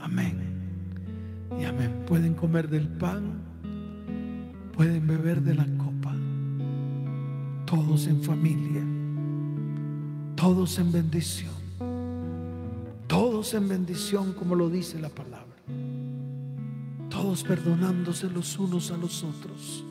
Amén. 0.00 0.40
Y 1.56 1.64
amén. 1.66 2.02
Pueden 2.04 2.34
comer 2.34 2.68
del 2.68 2.88
pan, 2.88 3.42
pueden 4.76 5.06
beber 5.06 5.40
de 5.42 5.54
la 5.54 5.66
copa, 5.78 6.16
todos 7.64 8.08
en 8.08 8.20
familia, 8.24 8.82
todos 10.34 10.76
en 10.80 10.90
bendición, 10.90 11.54
todos 13.06 13.54
en 13.54 13.68
bendición 13.68 14.32
como 14.32 14.56
lo 14.56 14.68
dice 14.68 14.98
la 14.98 15.10
palabra, 15.10 15.62
todos 17.08 17.44
perdonándose 17.44 18.28
los 18.28 18.58
unos 18.58 18.90
a 18.90 18.96
los 18.96 19.22
otros 19.22 19.84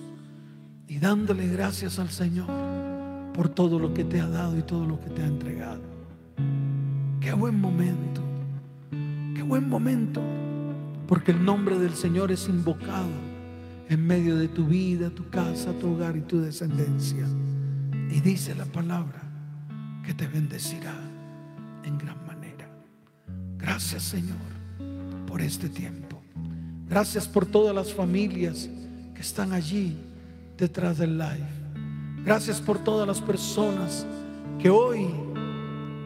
y 0.86 0.99
dándole 0.99 1.47
gracias 1.47 1.97
al 1.97 2.09
Señor 2.09 2.72
por 3.34 3.49
todo 3.49 3.79
lo 3.79 3.93
que 3.93 4.03
te 4.03 4.19
ha 4.19 4.27
dado 4.27 4.57
y 4.57 4.61
todo 4.61 4.86
lo 4.86 4.99
que 4.99 5.09
te 5.09 5.23
ha 5.23 5.27
entregado. 5.27 5.81
Qué 7.19 7.34
buen 7.34 7.59
momento, 7.59 8.21
qué 9.36 9.41
buen 9.41 9.67
momento, 9.67 10.21
porque 11.07 11.31
el 11.31 11.43
nombre 11.43 11.79
del 11.79 11.93
Señor 11.93 12.31
es 12.31 12.47
invocado 12.47 13.09
en 13.89 14.05
medio 14.05 14.36
de 14.38 14.47
tu 14.47 14.65
vida, 14.65 15.09
tu 15.09 15.29
casa, 15.29 15.71
tu 15.73 15.93
hogar 15.93 16.15
y 16.17 16.21
tu 16.21 16.39
descendencia. 16.39 17.25
Y 18.09 18.19
dice 18.21 18.55
la 18.55 18.65
palabra 18.65 19.21
que 20.05 20.13
te 20.13 20.27
bendecirá 20.27 20.93
en 21.84 21.97
gran 21.97 22.25
manera. 22.27 22.69
Gracias 23.57 24.03
Señor 24.03 24.38
por 25.25 25.41
este 25.41 25.69
tiempo. 25.69 26.21
Gracias 26.88 27.27
por 27.27 27.45
todas 27.45 27.73
las 27.73 27.93
familias 27.93 28.69
que 29.15 29.21
están 29.21 29.53
allí 29.53 29.97
detrás 30.57 30.97
del 30.97 31.17
live. 31.17 31.62
Gracias 32.26 32.61
por 32.61 32.82
todas 32.82 33.05
las 33.05 33.19
personas 33.19 34.05
que 34.57 34.69
hoy 34.69 35.09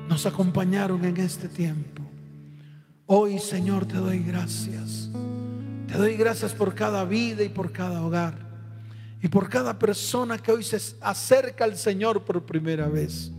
nos 0.09 0.25
acompañaron 0.25 1.05
en 1.05 1.15
este 1.17 1.47
tiempo. 1.47 2.01
Hoy, 3.05 3.37
Señor, 3.37 3.85
te 3.85 3.97
doy 3.97 4.23
gracias. 4.23 5.11
Te 5.87 5.95
doy 5.95 6.17
gracias 6.17 6.53
por 6.53 6.73
cada 6.73 7.05
vida 7.05 7.43
y 7.43 7.49
por 7.49 7.71
cada 7.71 8.03
hogar. 8.03 8.33
Y 9.21 9.27
por 9.27 9.47
cada 9.47 9.77
persona 9.77 10.39
que 10.39 10.51
hoy 10.51 10.63
se 10.63 10.95
acerca 11.01 11.65
al 11.65 11.77
Señor 11.77 12.25
por 12.25 12.43
primera 12.47 12.87
vez. 12.87 13.31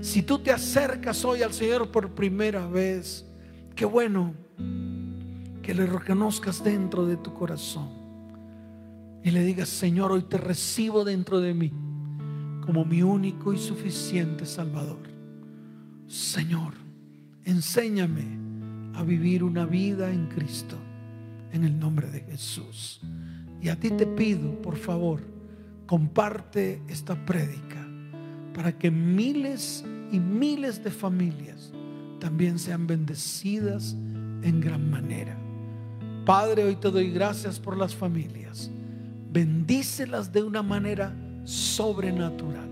Si 0.00 0.22
tú 0.22 0.38
te 0.38 0.50
acercas 0.50 1.22
hoy 1.26 1.42
al 1.42 1.52
Señor 1.52 1.90
por 1.90 2.14
primera 2.14 2.66
vez, 2.66 3.26
qué 3.76 3.84
bueno 3.84 4.32
que 5.62 5.74
le 5.74 5.84
reconozcas 5.84 6.64
dentro 6.64 7.04
de 7.04 7.18
tu 7.18 7.34
corazón. 7.34 7.90
Y 9.22 9.30
le 9.30 9.44
digas, 9.44 9.68
Señor, 9.68 10.12
hoy 10.12 10.22
te 10.22 10.38
recibo 10.38 11.04
dentro 11.04 11.38
de 11.38 11.52
mí 11.52 11.91
como 12.62 12.84
mi 12.84 13.02
único 13.02 13.52
y 13.52 13.58
suficiente 13.58 14.46
Salvador. 14.46 15.02
Señor, 16.06 16.74
enséñame 17.44 18.38
a 18.94 19.02
vivir 19.02 19.42
una 19.44 19.66
vida 19.66 20.10
en 20.10 20.26
Cristo, 20.28 20.76
en 21.52 21.64
el 21.64 21.78
nombre 21.78 22.10
de 22.10 22.20
Jesús. 22.20 23.00
Y 23.60 23.68
a 23.68 23.78
ti 23.78 23.90
te 23.90 24.06
pido, 24.06 24.60
por 24.62 24.76
favor, 24.76 25.20
comparte 25.86 26.82
esta 26.88 27.14
prédica 27.26 27.86
para 28.54 28.76
que 28.76 28.90
miles 28.90 29.84
y 30.10 30.18
miles 30.18 30.82
de 30.82 30.90
familias 30.90 31.72
también 32.20 32.58
sean 32.58 32.86
bendecidas 32.86 33.96
en 34.42 34.60
gran 34.60 34.90
manera. 34.90 35.36
Padre, 36.24 36.64
hoy 36.64 36.76
te 36.76 36.90
doy 36.90 37.10
gracias 37.10 37.58
por 37.58 37.76
las 37.76 37.94
familias. 37.94 38.70
Bendícelas 39.32 40.30
de 40.32 40.42
una 40.42 40.62
manera 40.62 41.14
sobrenatural. 41.44 42.68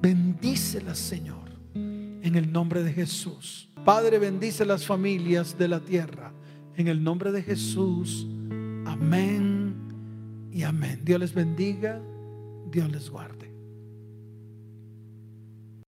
Bendícelas, 0.00 0.98
Señor, 0.98 1.50
en 1.74 2.34
el 2.34 2.52
nombre 2.52 2.82
de 2.82 2.92
Jesús. 2.92 3.68
Padre, 3.84 4.18
bendice 4.18 4.64
las 4.64 4.86
familias 4.86 5.56
de 5.58 5.68
la 5.68 5.80
tierra. 5.80 6.32
En 6.76 6.88
el 6.88 7.02
nombre 7.02 7.32
de 7.32 7.42
Jesús. 7.42 8.26
Amén 8.86 9.74
y 10.52 10.62
amén. 10.62 11.00
Dios 11.04 11.20
les 11.20 11.34
bendiga. 11.34 12.00
Dios 12.70 12.90
les 12.90 13.10
guarde. 13.10 13.51